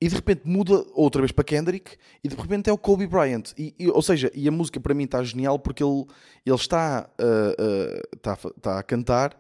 e 0.01 0.09
de 0.09 0.15
repente 0.15 0.43
muda 0.45 0.85
outra 0.93 1.23
vez 1.23 1.33
para 1.33 1.45
Kendrick 1.45 1.97
e 2.23 2.29
de 2.29 2.37
repente 2.37 2.69
é 2.69 2.73
o 2.73 2.79
Kobe 2.79 3.07
Bryant. 3.07 3.53
E, 3.57 3.75
e 3.79 3.89
ou 3.89 4.03
seja, 4.03 4.31
e 4.35 4.47
a 4.47 4.51
música 4.51 4.79
para 4.79 4.93
mim 4.93 5.05
está 5.05 5.23
genial 5.23 5.59
porque 5.59 5.83
ele, 5.83 6.05
ele 6.45 6.57
está, 6.57 7.09
uh, 7.19 7.63
uh, 7.63 8.17
está, 8.17 8.39
está 8.57 8.79
a 8.79 8.83
cantar 8.83 9.37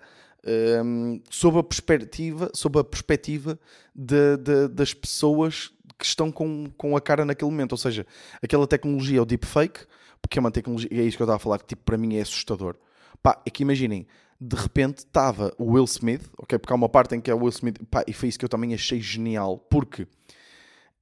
um, 0.84 1.20
sob 1.30 1.58
a 1.58 1.62
perspectiva, 1.62 2.50
sob 2.54 2.78
a 2.78 2.84
perspectiva 2.84 3.58
de, 3.94 4.36
de, 4.36 4.68
das 4.68 4.94
pessoas 4.94 5.72
que 5.98 6.04
estão 6.04 6.30
com, 6.30 6.70
com 6.76 6.96
a 6.96 7.00
cara 7.00 7.24
naquele 7.24 7.50
momento. 7.50 7.72
Ou 7.72 7.78
seja, 7.78 8.06
aquela 8.42 8.66
tecnologia 8.66 9.18
é 9.18 9.22
o 9.22 9.26
deepfake, 9.26 9.80
porque 10.20 10.38
é 10.38 10.40
uma 10.40 10.50
tecnologia, 10.50 10.88
é 10.92 11.02
isso 11.02 11.16
que 11.16 11.22
eu 11.22 11.26
estava 11.26 11.36
a 11.36 11.40
falar, 11.40 11.58
que 11.58 11.66
tipo, 11.66 11.82
para 11.82 11.96
mim 11.96 12.16
é 12.16 12.20
assustador. 12.20 12.76
Pá, 13.22 13.40
é 13.46 13.50
que 13.50 13.62
imaginem, 13.62 14.06
de 14.46 14.56
repente 14.56 14.98
estava 14.98 15.54
o 15.58 15.72
Will 15.72 15.84
Smith, 15.84 16.30
ok? 16.36 16.58
Porque 16.58 16.72
há 16.72 16.76
uma 16.76 16.88
parte 16.88 17.14
em 17.14 17.20
que 17.20 17.30
é 17.30 17.34
o 17.34 17.38
Will 17.38 17.48
Smith, 17.48 17.82
pá, 17.90 18.04
e 18.06 18.12
foi 18.12 18.28
isso 18.28 18.38
que 18.38 18.44
eu 18.44 18.48
também 18.48 18.74
achei 18.74 19.00
genial, 19.00 19.58
porque 19.58 20.06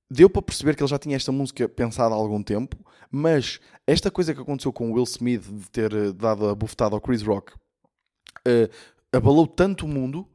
deu 0.08 0.30
para 0.30 0.42
perceber 0.42 0.76
que 0.76 0.82
ele 0.82 0.90
já 0.90 0.98
tinha 0.98 1.16
esta 1.16 1.32
música 1.32 1.68
pensada 1.68 2.14
há 2.14 2.18
algum 2.18 2.40
tempo, 2.40 2.76
mas 3.10 3.58
esta 3.84 4.12
coisa 4.12 4.32
que 4.32 4.40
aconteceu 4.40 4.72
com 4.72 4.90
o 4.90 4.94
Will 4.94 5.04
Smith 5.04 5.42
de 5.42 5.70
ter 5.70 5.92
eh, 5.92 6.12
dado 6.12 6.48
a 6.48 6.54
bufetada 6.54 6.94
ao 6.94 7.00
Chris 7.00 7.22
Rock 7.22 7.52
uh, 7.52 8.68
abalou 9.12 9.46
tanto 9.46 9.86
o 9.86 9.88
mundo 9.88 10.26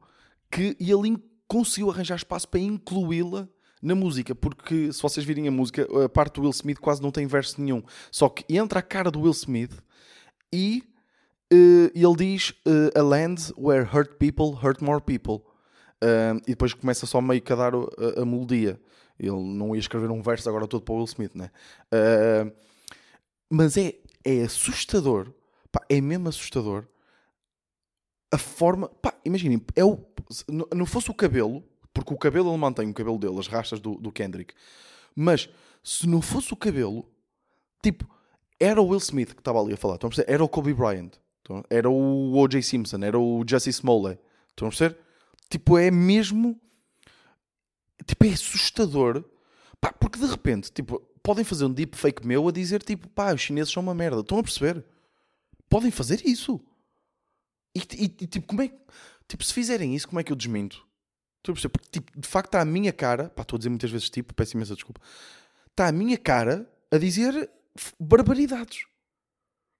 que 0.50 0.76
ele 0.78 1.16
conseguiu 1.46 1.90
arranjar 1.90 2.16
espaço 2.16 2.46
para 2.46 2.60
incluí-la 2.60 3.48
na 3.80 3.94
música, 3.94 4.34
porque 4.34 4.92
se 4.92 5.00
vocês 5.00 5.24
virem 5.24 5.48
a 5.48 5.50
música, 5.50 5.88
a 6.04 6.08
parte 6.08 6.34
do 6.34 6.42
Will 6.42 6.50
Smith 6.50 6.78
quase 6.78 7.00
não 7.00 7.10
tem 7.10 7.26
verso 7.26 7.60
nenhum. 7.60 7.82
Só 8.10 8.28
que 8.28 8.44
entra 8.54 8.80
a 8.80 8.82
cara 8.82 9.10
do 9.10 9.20
Will 9.22 9.32
Smith 9.32 9.82
e 10.52 10.82
uh, 11.52 11.90
ele 11.94 12.16
diz 12.16 12.50
uh, 12.66 12.98
A 12.98 13.02
land 13.02 13.52
where 13.56 13.84
hurt 13.84 14.18
people 14.18 14.54
hurt 14.62 14.80
more 14.82 15.00
people. 15.00 15.44
Uh, 16.02 16.38
e 16.46 16.50
depois 16.50 16.74
começa 16.74 17.06
só 17.06 17.20
meio 17.20 17.42
que 17.42 17.52
a 17.52 17.56
dar 17.56 17.74
a, 17.74 18.22
a, 18.22 18.24
melodia. 18.24 18.80
Ele 19.18 19.32
não 19.32 19.74
ia 19.74 19.80
escrever 19.80 20.10
um 20.10 20.22
verso 20.22 20.48
agora 20.48 20.66
todo 20.66 20.82
para 20.82 20.94
o 20.94 20.98
Will 20.98 21.06
Smith, 21.06 21.34
né? 21.34 21.50
mas 23.50 23.76
é, 23.76 23.94
é 24.24 24.42
assustador, 24.42 25.32
pá, 25.72 25.84
é 25.88 26.00
mesmo 26.00 26.28
assustador 26.28 26.86
a 28.30 28.38
forma. 28.38 28.88
Pá, 28.88 29.12
imaginem, 29.24 29.60
é 29.74 29.84
o, 29.84 29.98
não 30.72 30.86
fosse 30.86 31.10
o 31.10 31.14
cabelo 31.14 31.64
porque 31.98 32.14
o 32.14 32.16
cabelo 32.16 32.50
ele 32.50 32.58
mantém 32.58 32.88
o 32.88 32.94
cabelo 32.94 33.18
dele, 33.18 33.38
as 33.38 33.48
rastas 33.48 33.80
do, 33.80 33.96
do 33.96 34.12
Kendrick. 34.12 34.54
Mas 35.16 35.48
se 35.82 36.06
não 36.06 36.22
fosse 36.22 36.52
o 36.52 36.56
cabelo, 36.56 37.04
tipo, 37.82 38.08
era 38.60 38.80
o 38.80 38.86
Will 38.86 38.98
Smith 38.98 39.34
que 39.34 39.40
estava 39.40 39.60
ali 39.60 39.72
a 39.72 39.76
falar. 39.76 39.98
Perceber? 39.98 40.30
Era 40.30 40.44
o 40.44 40.48
Kobe 40.48 40.72
Bryant. 40.72 41.10
Era 41.70 41.88
o 41.88 42.32
O.J. 42.36 42.62
Simpson. 42.62 42.98
Era 43.02 43.18
o 43.18 43.44
Jesse 43.46 43.70
Smollett. 43.70 44.20
Estão 44.50 44.68
a 44.68 44.70
perceber? 44.70 44.98
Tipo, 45.48 45.78
é 45.78 45.90
mesmo. 45.90 46.60
Tipo, 48.06 48.24
é 48.26 48.28
assustador. 48.30 49.24
Pá, 49.80 49.92
porque 49.92 50.18
de 50.18 50.26
repente, 50.26 50.72
tipo, 50.72 51.00
podem 51.22 51.44
fazer 51.44 51.64
um 51.64 51.72
deepfake 51.72 52.26
meu 52.26 52.48
a 52.48 52.52
dizer, 52.52 52.82
tipo, 52.82 53.08
pá, 53.08 53.32
os 53.32 53.40
chineses 53.40 53.72
são 53.72 53.82
uma 53.82 53.94
merda. 53.94 54.20
Estão 54.20 54.38
a 54.38 54.42
perceber? 54.42 54.84
Podem 55.68 55.90
fazer 55.90 56.22
isso. 56.24 56.60
E, 57.74 57.80
e, 57.94 58.04
e 58.04 58.26
tipo, 58.26 58.46
como 58.46 58.62
é 58.62 58.72
Tipo, 59.28 59.44
se 59.44 59.52
fizerem 59.52 59.94
isso, 59.94 60.08
como 60.08 60.18
é 60.18 60.24
que 60.24 60.32
eu 60.32 60.36
desminto? 60.36 60.86
Estou 61.38 61.52
a 61.52 61.54
perceber? 61.54 61.72
Porque, 61.72 61.88
tipo, 61.90 62.18
de 62.18 62.26
facto, 62.26 62.48
está 62.48 62.62
a 62.62 62.64
minha 62.64 62.92
cara, 62.92 63.28
pá, 63.28 63.42
estou 63.42 63.56
a 63.56 63.58
dizer 63.58 63.68
muitas 63.68 63.90
vezes 63.90 64.08
tipo, 64.08 64.34
peço 64.34 64.56
imensa 64.56 64.74
desculpa, 64.74 65.00
está 65.70 65.86
a 65.86 65.92
minha 65.92 66.16
cara 66.16 66.68
a 66.90 66.96
dizer 66.96 67.48
barbaridades. 68.00 68.86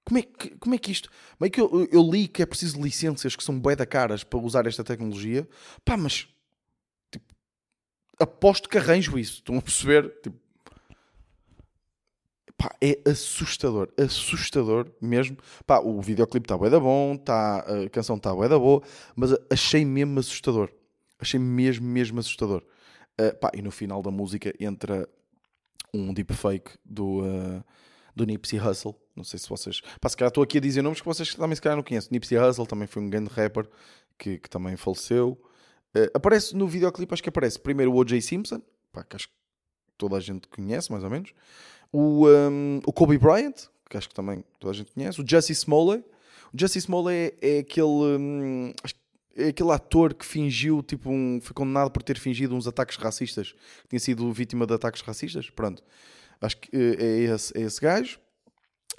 Como 0.09 0.19
é 0.19 0.23
que, 0.23 0.57
como 0.57 0.75
é 0.75 0.79
que 0.79 0.91
isto. 0.91 1.11
Bem 1.39 1.51
que 1.51 1.61
eu, 1.61 1.87
eu 1.93 2.03
li 2.03 2.27
que 2.27 2.41
é 2.41 2.47
preciso 2.47 2.81
licenças 2.81 3.37
que 3.37 3.45
são 3.45 3.61
bué 3.61 3.77
da 3.77 3.85
caras 3.85 4.25
para 4.25 4.39
usar 4.39 4.67
esta 4.67 4.83
tecnologia, 4.83 5.47
pá, 5.85 5.99
mas 5.99 6.27
tipo, 7.11 7.27
aposto 8.19 8.71
que 8.71 8.79
arranjo 8.79 9.19
isso. 9.19 9.35
Estão 9.35 9.59
a 9.59 9.61
perceber? 9.61 10.11
Tipo, 10.23 10.39
pá, 12.57 12.75
é 12.81 12.99
assustador, 13.05 13.93
assustador 13.99 14.91
mesmo. 14.99 15.37
Pá, 15.67 15.79
o 15.81 16.01
videoclipe 16.01 16.47
está 16.47 16.57
bué 16.57 16.71
da 16.71 16.81
bom, 16.81 17.15
tá, 17.15 17.59
a 17.59 17.91
canção 17.91 18.17
está 18.17 18.35
bué 18.35 18.49
da 18.49 18.59
boa, 18.59 18.83
mas 19.15 19.35
achei 19.51 19.85
mesmo 19.85 20.19
assustador. 20.21 20.71
Achei 21.19 21.39
mesmo, 21.39 21.87
mesmo 21.87 22.19
assustador. 22.19 22.65
Uh, 23.21 23.37
pá, 23.39 23.51
e 23.53 23.61
no 23.61 23.71
final 23.71 24.01
da 24.01 24.11
música 24.11 24.55
entra 24.59 25.07
um 25.93 26.15
deepfake 26.15 26.79
do, 26.83 27.25
uh, 27.27 27.63
do 28.19 28.27
Nipsey 28.27 28.61
Hussle. 28.61 28.95
Não 29.17 29.25
sei 29.25 29.39
se 29.39 29.49
vocês. 29.49 29.81
Pá, 30.01 30.09
se 30.09 30.17
calhar 30.17 30.29
estou 30.29 30.43
aqui 30.43 30.59
a 30.59 30.61
dizer 30.61 30.83
nomes 30.83 31.01
que 31.01 31.07
vocês 31.07 31.35
também 31.35 31.55
se 31.55 31.63
calhar 31.63 31.77
não 31.77 31.83
conhecem. 31.83 32.11
Nipsey 32.13 32.39
Hussle 32.39 32.67
também 32.67 32.87
foi 32.87 33.03
um 33.03 33.09
grande 33.09 33.31
rapper 33.31 33.67
que, 34.19 34.39
que 34.39 34.51
também 34.51 34.77
faleceu. 34.77 35.41
Uh, 35.97 36.11
aparece 36.13 36.55
no 36.55 36.69
videoclipe, 36.69 37.15
acho 37.15 37.23
que 37.23 37.29
aparece 37.29 37.59
primeiro 37.59 37.93
o 37.93 37.97
O.J. 37.97 38.21
Simpson, 38.21 38.61
pá, 38.93 39.03
que 39.03 39.17
acho 39.17 39.29
que 39.29 39.35
toda 39.97 40.17
a 40.17 40.21
gente 40.21 40.47
conhece, 40.49 40.91
mais 40.93 41.03
ou 41.03 41.11
menos. 41.11 41.33
O, 41.91 42.29
um, 42.29 42.81
o 42.85 42.93
Kobe 42.93 43.17
Bryant, 43.17 43.55
que 43.89 43.97
acho 43.97 44.09
que 44.09 44.15
também 44.15 44.45
toda 44.61 44.73
a 44.73 44.75
gente 44.75 44.93
conhece. 44.93 45.21
O 45.21 45.25
Jesse 45.27 45.53
Smollett. 45.55 46.05
O 46.53 46.59
Jesse 46.59 46.79
Smollett 46.79 47.37
é, 47.41 47.57
é 47.57 47.59
aquele. 47.61 47.87
Um, 47.87 48.73
acho 48.83 48.95
é 49.39 49.49
aquele 49.49 49.71
ator 49.71 50.13
que 50.15 50.27
fingiu, 50.27 50.83
tipo, 50.83 51.09
um, 51.11 51.39
foi 51.41 51.55
condenado 51.55 51.93
por 51.93 52.03
ter 52.03 52.19
fingido 52.19 52.57
uns 52.57 52.67
ataques 52.67 52.97
racistas, 52.97 53.55
tinha 53.89 54.01
sido 54.01 54.33
vítima 54.33 54.67
de 54.67 54.75
ataques 54.75 55.01
racistas. 55.01 55.49
Pronto, 55.49 55.81
acho 56.41 56.57
que 56.59 56.77
uh, 56.77 56.97
é, 56.99 57.35
esse, 57.35 57.57
é 57.57 57.63
esse 57.63 57.81
gajo. 57.81 58.19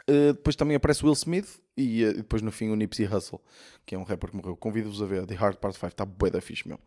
Uh, 0.09 0.33
depois 0.33 0.55
também 0.55 0.75
aparece 0.75 1.03
Will 1.03 1.13
Smith 1.13 1.61
e 1.77 2.03
uh, 2.03 2.13
depois 2.13 2.41
no 2.41 2.51
fim 2.51 2.69
o 2.69 2.75
Nipsey 2.75 3.05
Hussle, 3.05 3.39
que 3.85 3.95
é 3.95 3.97
um 3.97 4.03
rapper 4.03 4.31
que 4.31 4.35
morreu. 4.35 4.55
Convido-vos 4.55 5.01
a 5.01 5.05
ver 5.05 5.25
The 5.25 5.35
Hard 5.35 5.57
Part 5.57 5.75
5, 5.75 5.87
está 5.87 6.05
bué 6.05 6.29
da 6.29 6.41
fixe 6.41 6.67
mesmo. 6.67 6.83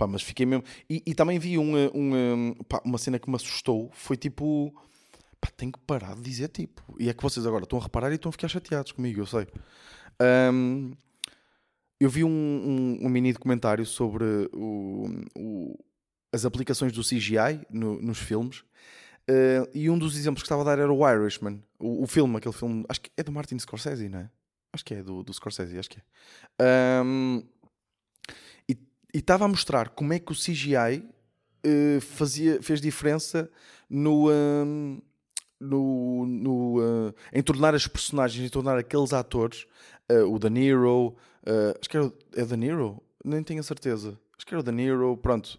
Pá, 0.00 0.06
mas 0.06 0.22
fiquei 0.22 0.46
mesmo. 0.46 0.64
E, 0.88 1.02
e 1.06 1.14
também 1.14 1.38
vi 1.38 1.58
uma, 1.58 1.90
uma, 1.90 2.54
pá, 2.64 2.80
uma 2.84 2.96
cena 2.96 3.18
que 3.18 3.28
me 3.28 3.36
assustou. 3.36 3.90
Foi 3.92 4.16
tipo. 4.16 4.74
Pá, 5.38 5.48
tenho 5.54 5.72
que 5.72 5.78
parar 5.80 6.14
de 6.14 6.22
dizer 6.22 6.48
tipo. 6.48 6.82
E 6.98 7.10
é 7.10 7.12
que 7.12 7.22
vocês 7.22 7.46
agora 7.46 7.64
estão 7.64 7.78
a 7.78 7.82
reparar 7.82 8.10
e 8.10 8.14
estão 8.14 8.30
a 8.30 8.32
ficar 8.32 8.48
chateados 8.48 8.92
comigo, 8.92 9.20
eu 9.20 9.26
sei. 9.26 9.46
Um, 10.52 10.92
eu 12.00 12.08
vi 12.08 12.24
um, 12.24 12.30
um, 12.30 13.06
um, 13.06 13.08
mini 13.10 13.30
documentário 13.30 13.84
sobre 13.84 14.24
o, 14.54 15.06
o, 15.36 15.78
as 16.32 16.46
aplicações 16.46 16.92
do 16.92 17.02
CGI 17.02 17.66
no, 17.70 18.00
nos 18.00 18.18
filmes. 18.18 18.64
Uh, 19.30 19.70
e 19.72 19.88
um 19.88 19.96
dos 19.96 20.16
exemplos 20.16 20.42
que 20.42 20.46
estava 20.46 20.62
a 20.62 20.64
dar 20.64 20.82
era 20.82 20.92
o 20.92 21.08
Irishman. 21.08 21.62
O, 21.78 22.02
o, 22.02 22.06
filme, 22.08 22.36
aquele 22.36 22.54
filme. 22.54 22.84
Acho 22.88 23.02
que 23.02 23.10
é 23.16 23.22
do 23.22 23.30
Martin 23.30 23.56
Scorsese, 23.60 24.08
não 24.08 24.18
é? 24.18 24.30
Acho 24.72 24.84
que 24.84 24.94
é 24.94 25.02
do, 25.04 25.22
do 25.22 25.32
Scorsese, 25.32 25.78
acho 25.78 25.88
que 25.88 25.98
é. 25.98 27.02
Um, 27.04 27.44
e 28.68 28.76
estava 29.14 29.44
a 29.44 29.48
mostrar 29.48 29.90
como 29.90 30.12
é 30.12 30.18
que 30.18 30.32
o 30.32 30.34
CGI 30.34 30.98
uh, 30.98 31.04
eh, 31.64 32.00
fazia, 32.00 32.60
fez 32.62 32.80
diferença 32.80 33.50
no. 33.88 34.30
Um, 34.30 35.00
no, 35.60 36.24
no 36.26 36.78
uh, 36.80 37.14
em 37.32 37.42
tornar 37.42 37.74
as 37.74 37.86
personagens, 37.86 38.42
em 38.42 38.48
tornar 38.48 38.78
aqueles 38.78 39.12
atores, 39.12 39.66
o 40.26 40.38
De 40.38 40.48
Niro, 40.48 41.14
acho 41.78 41.88
que 41.88 41.98
era, 41.98 42.10
é 42.34 42.44
De 42.44 42.56
Niro? 42.56 43.00
Nem 43.22 43.42
tenho 43.42 43.60
a 43.60 43.62
certeza. 43.62 44.18
Acho 44.36 44.46
que 44.46 44.54
era 44.54 44.60
o 44.60 44.62
De 44.62 44.72
Niro, 44.72 45.18
pronto. 45.18 45.58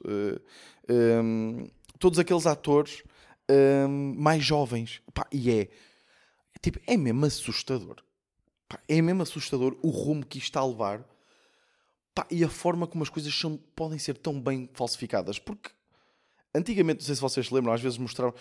Um, 0.90 1.68
todos 2.00 2.18
aqueles 2.18 2.48
atores 2.48 3.04
um, 3.52 4.16
mais 4.16 4.44
jovens. 4.44 5.02
Pá, 5.14 5.28
e 5.32 5.52
é, 5.52 5.70
tipo, 6.62 6.80
é 6.88 6.98
mesmo 6.98 7.26
assustador. 7.26 7.98
Pá, 8.68 8.80
é 8.88 9.02
mesmo 9.02 9.24
assustador 9.24 9.78
o 9.82 9.90
rumo 9.90 10.26
que 10.26 10.38
isto 10.38 10.48
está 10.48 10.62
a 10.62 10.66
levar 10.66 11.06
pá, 12.14 12.26
e 12.30 12.44
a 12.44 12.50
forma 12.50 12.88
como 12.88 13.04
as 13.04 13.10
coisas 13.10 13.34
são, 13.34 13.58
podem 13.76 14.00
ser 14.00 14.18
tão 14.18 14.40
bem 14.40 14.70
falsificadas. 14.74 15.40
Porque 15.40 15.72
antigamente, 16.54 17.00
não 17.00 17.06
sei 17.06 17.16
se 17.16 17.22
vocês 17.22 17.48
se 17.48 17.54
lembram, 17.54 17.74
às 17.74 17.82
vezes 17.82 17.98
mostravam. 17.98 18.34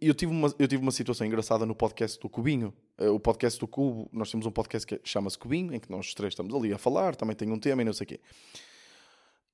Eu 0.00 0.14
tive 0.14 0.32
uma, 0.32 0.54
eu 0.58 0.68
tive 0.68 0.82
uma 0.82 0.92
situação 0.92 1.26
engraçada 1.26 1.66
no 1.66 1.74
podcast 1.74 2.18
do 2.20 2.28
Cubinho. 2.28 2.72
Eh, 2.98 3.08
o 3.08 3.18
podcast 3.18 3.58
do 3.58 3.66
Cubo, 3.66 4.08
nós 4.12 4.30
temos 4.30 4.46
um 4.46 4.50
podcast 4.50 4.86
que 4.86 5.00
chama-se 5.04 5.38
Cubinho, 5.38 5.74
em 5.74 5.80
que 5.80 5.90
nós 5.90 6.14
três 6.14 6.32
estamos 6.32 6.54
ali 6.54 6.72
a 6.72 6.78
falar, 6.78 7.16
também 7.16 7.34
tem 7.34 7.50
um 7.50 7.58
tema 7.58 7.82
e 7.82 7.84
não 7.84 7.92
sei 7.92 8.04
o 8.04 8.08
quê. 8.08 8.20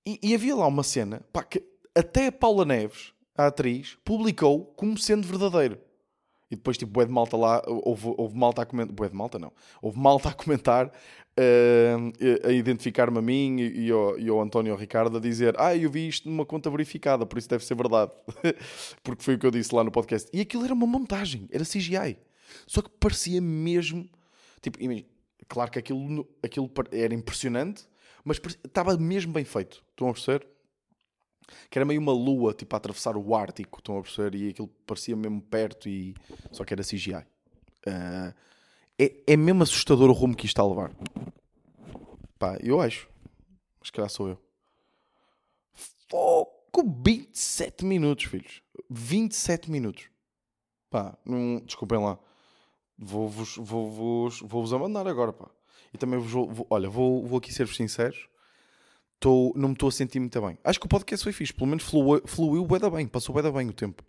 E, 0.06 0.18
e 0.22 0.34
havia 0.34 0.54
lá 0.56 0.66
uma 0.66 0.82
cena 0.82 1.22
pá, 1.32 1.42
que 1.42 1.62
até 1.94 2.28
a 2.28 2.32
Paula 2.32 2.64
Neves, 2.64 3.12
a 3.38 3.46
atriz, 3.46 3.96
publicou 4.04 4.66
como 4.76 4.98
sendo 4.98 5.26
verdadeiro. 5.26 5.78
E 6.50 6.56
depois, 6.56 6.76
tipo, 6.76 6.90
bué 6.90 7.04
de 7.04 7.12
malta 7.12 7.36
lá, 7.36 7.62
houve, 7.66 8.12
houve 8.16 8.36
malta 8.36 8.62
a 8.62 8.66
comentar, 8.66 8.94
bué 8.94 9.08
de 9.08 9.14
malta 9.14 9.38
não, 9.38 9.52
houve 9.80 9.98
malta 9.98 10.30
a 10.30 10.32
comentar, 10.32 10.86
uh, 10.86 12.48
a 12.48 12.52
identificar-me 12.52 13.18
a 13.18 13.22
mim 13.22 13.60
e, 13.60 13.86
e, 13.86 13.90
ao, 13.90 14.18
e 14.18 14.28
ao 14.28 14.40
António 14.40 14.72
ao 14.72 14.78
Ricardo 14.78 15.18
a 15.18 15.20
dizer, 15.20 15.54
ah, 15.58 15.76
eu 15.76 15.90
vi 15.90 16.08
isto 16.08 16.28
numa 16.28 16.44
conta 16.44 16.68
verificada, 16.68 17.24
por 17.24 17.38
isso 17.38 17.48
deve 17.48 17.64
ser 17.64 17.76
verdade. 17.76 18.12
Porque 19.04 19.22
foi 19.22 19.34
o 19.34 19.38
que 19.38 19.46
eu 19.46 19.50
disse 19.50 19.74
lá 19.74 19.84
no 19.84 19.90
podcast. 19.92 20.28
E 20.32 20.40
aquilo 20.40 20.64
era 20.64 20.74
uma 20.74 20.86
montagem, 20.86 21.46
era 21.52 21.64
CGI. 21.64 22.18
Só 22.66 22.82
que 22.82 22.90
parecia 22.98 23.40
mesmo, 23.40 24.08
tipo, 24.60 24.78
claro 25.46 25.70
que 25.70 25.78
aquilo, 25.78 26.26
aquilo 26.42 26.70
era 26.90 27.14
impressionante, 27.14 27.86
mas 28.24 28.40
estava 28.64 28.96
mesmo 28.96 29.32
bem 29.32 29.44
feito. 29.44 29.84
Estão 29.90 30.08
a 30.08 30.12
perceber? 30.12 30.46
Que 31.70 31.78
era 31.78 31.84
meio 31.84 32.00
uma 32.00 32.12
lua, 32.12 32.54
tipo, 32.54 32.74
a 32.74 32.78
atravessar 32.78 33.16
o 33.16 33.34
Ártico, 33.34 33.78
estão 33.78 33.98
a 33.98 34.02
perceber? 34.02 34.36
E 34.36 34.48
aquilo 34.50 34.68
parecia 34.86 35.16
mesmo 35.16 35.40
perto, 35.40 35.88
e 35.88 36.14
só 36.52 36.64
que 36.64 36.74
era 36.74 36.82
CGI. 36.82 37.14
Uh, 37.14 37.22
ah, 37.86 38.34
é, 38.98 39.14
é 39.26 39.36
mesmo 39.36 39.62
assustador 39.62 40.10
o 40.10 40.12
rumo 40.12 40.36
que 40.36 40.46
isto 40.46 40.54
está 40.54 40.62
a 40.62 40.68
levar. 40.68 40.92
Pá, 42.38 42.58
eu 42.62 42.80
acho. 42.80 43.08
Mas 43.80 43.90
calhar 43.90 44.10
sou 44.10 44.28
eu. 44.28 44.42
Foco 46.10 46.84
27 47.04 47.84
minutos, 47.84 48.24
filhos. 48.24 48.62
27 48.90 49.70
minutos. 49.70 50.08
Pá, 50.90 51.16
não, 51.24 51.60
desculpem 51.60 51.98
lá. 51.98 52.18
Vou-vos 52.98 53.56
vou 53.56 53.90
-vos, 53.90 54.40
vou 54.40 54.62
-vos 54.62 54.72
abandonar 54.72 55.06
agora, 55.06 55.32
pá. 55.32 55.48
E 55.92 55.98
também 55.98 56.18
vou, 56.18 56.48
vou 56.50 56.66
olha, 56.68 56.88
vou, 56.88 57.24
vou 57.24 57.38
aqui 57.38 57.52
ser-vos 57.52 57.76
sinceros 57.76 58.28
tô, 59.20 59.52
não 59.56 59.68
me 59.68 59.74
estou 59.74 59.88
a 59.88 59.92
sentir 59.92 60.20
muito 60.20 60.40
bem. 60.40 60.58
Acho 60.64 60.78
que 60.78 60.86
o 60.86 60.88
podcast 60.88 61.22
foi 61.22 61.32
fixe, 61.32 61.52
pelo 61.52 61.66
menos 61.66 61.84
fluiu, 61.84 62.22
fluiu 62.26 62.66
bem, 62.66 62.90
bem, 62.90 63.06
passou 63.06 63.34
bem, 63.34 63.52
bem 63.52 63.68
o 63.68 63.72
tempo. 63.72 64.02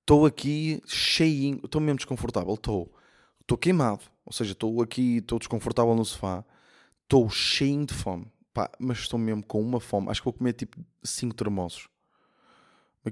Estou 0.00 0.22
um, 0.22 0.26
aqui 0.26 0.82
cheinho, 0.86 1.60
estou 1.64 1.80
mesmo 1.80 1.96
desconfortável, 1.96 2.54
estou 2.54 3.58
queimado, 3.60 4.02
ou 4.24 4.32
seja, 4.32 4.52
estou 4.52 4.82
aqui, 4.82 5.18
estou 5.18 5.38
desconfortável 5.38 5.94
no 5.94 6.04
sofá, 6.04 6.44
estou 7.04 7.28
cheinho 7.30 7.86
de 7.86 7.94
fome, 7.94 8.30
Pá, 8.52 8.70
mas 8.78 8.98
estou 8.98 9.18
mesmo 9.18 9.42
com 9.42 9.60
uma 9.62 9.80
fome. 9.80 10.10
Acho 10.10 10.20
que 10.20 10.26
vou 10.26 10.34
comer 10.34 10.52
tipo 10.52 10.78
5 11.02 11.34
termossos. 11.34 11.88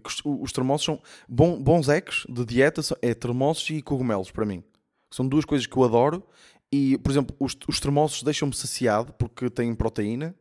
Os, 0.04 0.22
os 0.24 0.52
termossos 0.52 0.84
são 0.84 1.02
bons 1.28 1.88
ecos 1.88 2.26
de 2.28 2.44
dieta, 2.44 2.82
é 3.00 3.14
termossos 3.14 3.68
e 3.70 3.82
cogumelos 3.82 4.30
para 4.30 4.44
mim. 4.44 4.62
São 5.10 5.26
duas 5.26 5.44
coisas 5.44 5.66
que 5.66 5.76
eu 5.76 5.82
adoro 5.82 6.22
e, 6.72 6.98
por 6.98 7.10
exemplo, 7.10 7.34
os, 7.38 7.56
os 7.66 8.22
deixam-me 8.22 8.54
saciado 8.54 9.12
porque 9.14 9.50
têm 9.50 9.74
proteína. 9.74 10.34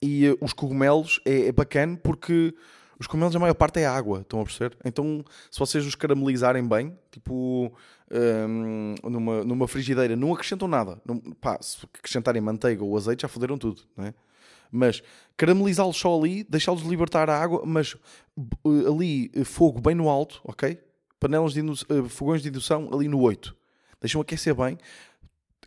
E 0.00 0.28
uh, 0.28 0.38
os 0.40 0.52
cogumelos 0.52 1.20
é, 1.24 1.46
é 1.46 1.52
bacana 1.52 1.96
porque 1.96 2.54
os 2.98 3.06
cogumelos, 3.06 3.34
a 3.34 3.38
maior 3.38 3.54
parte 3.54 3.80
é 3.80 3.86
água, 3.86 4.20
estão 4.20 4.40
a 4.40 4.44
perceber? 4.44 4.76
Então, 4.84 5.24
se 5.50 5.58
vocês 5.58 5.84
os 5.84 5.96
caramelizarem 5.96 6.66
bem, 6.66 6.96
tipo 7.10 7.72
um, 8.12 8.94
numa, 9.02 9.44
numa 9.44 9.66
frigideira, 9.66 10.14
não 10.14 10.32
acrescentam 10.32 10.68
nada. 10.68 11.00
Não, 11.04 11.18
pá, 11.18 11.58
se 11.60 11.78
acrescentarem 11.84 12.40
manteiga 12.40 12.84
ou 12.84 12.96
azeite, 12.96 13.22
já 13.22 13.28
foderam 13.28 13.58
tudo, 13.58 13.82
não 13.96 14.06
é? 14.06 14.14
Mas 14.70 15.02
caramelizá-los 15.36 15.96
só 15.96 16.16
ali, 16.16 16.44
deixá-los 16.44 16.82
libertar 16.82 17.28
a 17.28 17.38
água, 17.38 17.62
mas 17.66 17.94
uh, 18.36 18.92
ali 18.92 19.30
uh, 19.36 19.44
fogo 19.44 19.80
bem 19.80 19.94
no 19.94 20.08
alto, 20.08 20.40
ok? 20.44 20.80
Panelas 21.18 21.52
de 21.52 21.60
uh, 21.60 22.08
fogões 22.08 22.40
de 22.40 22.48
indução 22.48 22.88
ali 22.92 23.08
no 23.08 23.20
8. 23.20 23.54
Deixam 24.00 24.20
aquecer 24.20 24.54
bem 24.54 24.78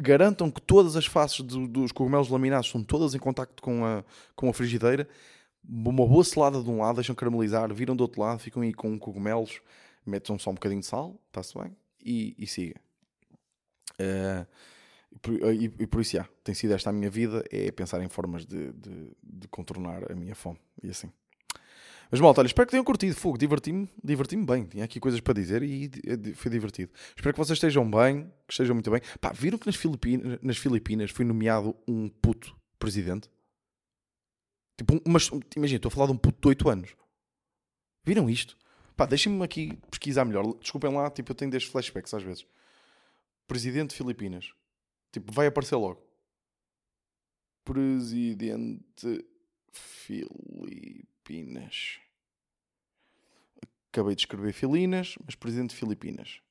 garantam 0.02 0.52
que 0.52 0.62
todas 0.62 0.96
as 0.96 1.06
faces 1.06 1.42
do, 1.42 1.68
dos 1.68 1.92
cogumelos 1.92 2.30
laminados 2.30 2.68
estão 2.68 2.84
todas 2.84 3.16
em 3.16 3.20
contacto 3.20 3.62
com 3.62 3.86
a, 3.86 4.04
com 4.36 4.50
a 4.50 4.54
frigideira. 4.54 5.08
Uma 5.68 5.92
boa 5.92 6.24
selada 6.24 6.62
de 6.62 6.70
um 6.70 6.80
lado, 6.80 6.96
deixam 6.96 7.16
caramelizar, 7.16 7.74
viram 7.74 7.96
do 7.96 8.02
outro 8.02 8.22
lado, 8.22 8.40
ficam 8.40 8.62
aí 8.62 8.74
com 8.74 8.98
cogumelos, 9.00 9.62
metem 10.06 10.38
só 10.38 10.52
um 10.52 10.54
bocadinho 10.54 10.82
de 10.82 10.86
sal, 10.86 11.20
está-se 11.28 11.58
bem, 11.58 11.76
e, 12.04 12.36
e 12.38 12.46
siga. 12.46 12.80
Uh, 14.00 14.46
e, 15.52 15.72
e, 15.80 15.88
por 15.88 16.02
isso, 16.02 16.12
já, 16.12 16.28
tem 16.44 16.54
sido 16.54 16.74
esta 16.74 16.90
a 16.90 16.94
minha 16.94 17.10
vida, 17.10 17.44
é 17.50 17.72
pensar 17.72 18.02
em 18.04 18.10
formas 18.10 18.46
de, 18.46 18.74
de, 18.74 19.12
de 19.24 19.48
contornar 19.48 20.12
a 20.12 20.16
minha 20.16 20.36
fome, 20.36 20.60
e 20.84 20.90
assim. 20.90 21.12
Mas 22.12 22.20
malta, 22.20 22.42
olha, 22.42 22.48
espero 22.48 22.68
que 22.68 22.72
tenham 22.72 22.84
curtido. 22.84 23.16
Fogo, 23.16 23.38
diverti-me 23.38 23.90
diverti 24.04 24.36
bem. 24.38 24.66
Tinha 24.66 24.86
aqui 24.86 25.00
coisas 25.00 25.20
para 25.20 25.34
dizer 25.34 25.64
e 25.64 25.90
foi 26.36 26.52
divertido. 26.52 26.92
Espero 27.16 27.34
que 27.34 27.38
vocês 27.38 27.58
estejam 27.58 27.90
bem, 27.90 28.32
que 28.48 28.54
estejam 28.54 28.76
muito 28.76 28.90
bem. 28.92 29.02
Pá, 29.20 29.32
viram 29.32 29.58
que 29.58 29.66
nas 29.66 29.76
Filipinas, 29.76 30.40
nas 30.42 30.58
Filipinas 30.58 31.12
foi 31.12 31.26
nomeado 31.26 31.76
um 31.88 32.10
puto 32.10 32.56
presidente? 32.78 33.30
Tipo, 34.78 35.02
mas 35.08 35.30
imagina, 35.56 35.78
estou 35.78 35.90
a 35.90 35.92
falar 35.92 36.08
de 36.08 36.14
um 36.14 36.18
puto 36.18 36.40
de 36.42 36.48
8 36.50 36.70
anos. 36.70 36.96
Viram 38.04 38.30
isto? 38.30 38.58
Pá, 38.96 39.06
deixem-me 39.06 39.44
aqui 39.44 39.78
pesquisar 39.90 40.26
melhor. 40.26 40.46
Desculpem 40.60 40.94
lá, 40.94 41.10
tipo, 41.10 41.32
eu 41.32 41.36
tenho 41.36 41.52
destes 41.52 41.72
flashbacks 41.72 42.14
às 42.14 42.24
vezes. 42.24 42.46
Presidente 43.48 43.92
de 43.92 43.96
Filipinas. 43.96 44.54
Tipo, 45.12 45.32
vai 45.32 45.48
aparecer 45.48 45.76
logo. 45.76 46.02
Presidente 47.64 49.26
Filipinas. 49.72 51.15
Acabei 53.90 54.16
de 54.16 54.22
escrever 54.22 54.54
Filinas, 54.54 55.16
mas 55.26 55.36
presidente 55.36 55.72
de 55.72 55.78
Filipinas. 55.78 56.42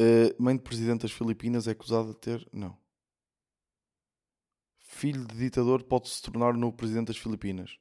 Uh, 0.00 0.42
mãe 0.42 0.56
de 0.56 0.62
presidente 0.62 1.02
das 1.02 1.12
Filipinas 1.12 1.68
é 1.68 1.72
acusada 1.72 2.08
de 2.08 2.16
ter. 2.16 2.48
Não. 2.52 2.76
Filho 4.78 5.26
de 5.26 5.36
ditador 5.36 5.82
pode 5.84 6.08
se 6.08 6.22
tornar 6.22 6.54
novo 6.54 6.76
presidente 6.76 7.08
das 7.08 7.16
Filipinas. 7.16 7.78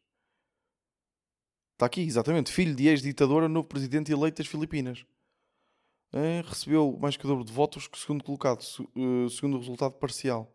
Está 1.74 1.86
aqui, 1.86 2.02
exatamente. 2.02 2.52
Filho 2.52 2.76
de 2.76 2.88
ex-ditador, 2.88 3.48
novo 3.48 3.68
presidente 3.68 4.12
eleito 4.12 4.44
das 4.44 4.48
Filipinas. 4.48 5.06
É, 6.12 6.42
recebeu 6.42 6.98
mais 7.00 7.16
que 7.16 7.26
o 7.26 7.28
dobro 7.30 7.46
de 7.46 7.54
votos 7.54 7.88
que 7.88 7.98
o 7.98 8.02
segundo 8.02 8.24
colocado, 8.24 8.62
uh, 8.62 9.30
segundo 9.30 9.56
o 9.56 9.60
resultado 9.60 9.94
parcial. 9.94 10.54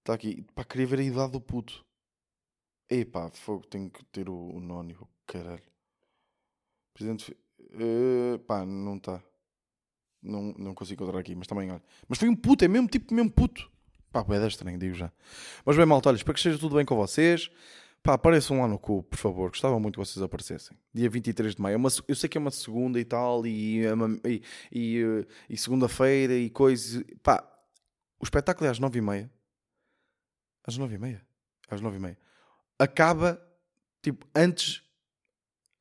Está 0.00 0.14
aqui. 0.14 0.42
Pá, 0.54 0.64
queria 0.64 0.86
ver 0.86 1.00
a 1.00 1.02
idade 1.02 1.32
do 1.32 1.40
puto. 1.40 1.84
Epá, 2.90 3.30
fogo, 3.30 3.66
tenho 3.66 3.90
que 3.90 4.04
ter 4.06 4.28
o, 4.28 4.34
o 4.34 4.60
nónio. 4.60 5.06
Caralho. 5.26 5.62
Presidente. 6.94 7.36
Uh, 7.60 8.38
pá, 8.40 8.64
não 8.64 8.96
está. 8.96 9.22
Não, 10.22 10.54
não 10.58 10.74
consigo 10.74 11.02
encontrar 11.02 11.20
aqui, 11.20 11.34
mas 11.34 11.46
também 11.46 11.70
olha. 11.70 11.82
Mas 12.08 12.18
foi 12.18 12.28
um 12.28 12.34
puto, 12.34 12.64
é 12.64 12.68
mesmo 12.68 12.88
tipo 12.88 13.14
mesmo 13.14 13.30
puto. 13.30 13.70
Pá, 14.10 14.24
é 14.28 14.46
estranho, 14.46 14.78
digo 14.78 14.94
já. 14.94 15.12
Mas 15.64 15.76
bem, 15.76 15.86
malta, 15.86 16.08
olha, 16.08 16.16
espero 16.16 16.34
que 16.34 16.40
esteja 16.40 16.58
tudo 16.58 16.76
bem 16.76 16.84
com 16.84 16.96
vocês. 16.96 17.50
Pá, 18.02 18.14
apareçam 18.14 18.60
lá 18.60 18.66
no 18.66 18.78
cu, 18.78 19.02
por 19.02 19.18
favor. 19.18 19.50
Gostava 19.50 19.78
muito 19.78 19.98
que 19.98 20.06
vocês 20.06 20.22
aparecessem. 20.22 20.76
Dia 20.94 21.10
23 21.10 21.54
de 21.54 21.60
maio. 21.60 21.76
É 21.76 21.90
eu 22.08 22.14
sei 22.14 22.28
que 22.28 22.38
é 22.38 22.40
uma 22.40 22.50
segunda 22.50 22.98
e 22.98 23.04
tal, 23.04 23.46
e, 23.46 23.84
é 23.84 23.90
e, 24.28 24.42
e, 24.72 25.02
eh, 25.02 25.26
e 25.50 25.56
segunda-feira 25.56 26.34
e 26.34 26.48
coisas. 26.48 27.04
Pá, 27.22 27.44
o 28.18 28.24
espetáculo 28.24 28.66
é 28.66 28.70
às 28.70 28.80
9h30. 28.80 29.30
Às 30.64 30.76
nove 30.76 30.94
e 30.96 30.98
meia. 30.98 31.26
Às 31.70 31.80
nove 31.80 31.96
e 31.96 32.00
meia. 32.00 32.18
Acaba, 32.78 33.40
tipo, 34.02 34.26
antes... 34.34 34.82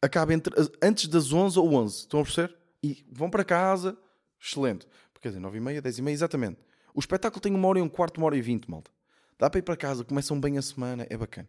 Acaba 0.02 0.34
entre, 0.34 0.54
antes 0.82 1.08
das 1.08 1.34
11 1.34 1.58
ou 1.60 1.74
11. 1.74 1.98
Estão 1.98 2.20
a 2.20 2.24
perceber? 2.24 2.56
E 2.84 3.06
vão 3.12 3.30
para 3.30 3.44
casa. 3.44 3.98
Excelente. 4.40 4.88
Porque, 5.12 5.28
dizer, 5.28 5.40
nove 5.40 5.58
e 5.58 5.62
meia, 5.62 5.82
dez 5.82 5.98
e 5.98 6.02
meia, 6.02 6.14
exatamente. 6.14 6.60
O 6.94 7.00
espetáculo 7.00 7.42
tem 7.42 7.54
uma 7.54 7.68
hora 7.68 7.80
e 7.80 7.82
um 7.82 7.90
quarto, 7.90 8.18
uma 8.18 8.28
hora 8.28 8.38
e 8.38 8.42
vinte, 8.42 8.70
malta. 8.70 8.92
Dá 9.38 9.50
para 9.50 9.60
ir 9.60 9.64
para 9.64 9.78
casa, 9.78 10.04
começam 10.04 10.40
bem 10.40 10.58
a 10.58 10.62
semana, 10.62 11.06
é 11.10 11.18
bacana. 11.18 11.48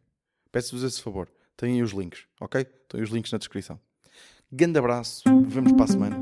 Peço-vos 0.53 0.83
esse 0.83 1.03
favor. 1.03 1.31
Têm 1.57 1.75
aí 1.75 1.83
os 1.83 1.93
links, 1.93 2.27
ok? 2.41 2.61
Estão 2.61 2.99
aí 2.99 3.05
os 3.05 3.11
links 3.11 3.33
na 3.33 3.39
descrição. 3.39 3.81
Grande 4.51 4.79
abraço, 4.79 5.23
vemos 5.47 5.73
para 5.73 5.85
a 5.85 5.89
semana. 5.89 6.17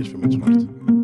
Este 0.00 0.12
foi 0.12 0.20
o 0.20 0.22
Mendes 0.22 0.38
Norte. 0.38 0.97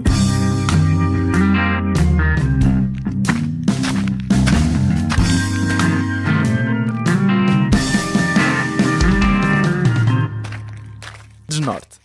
Snart. 11.65 12.04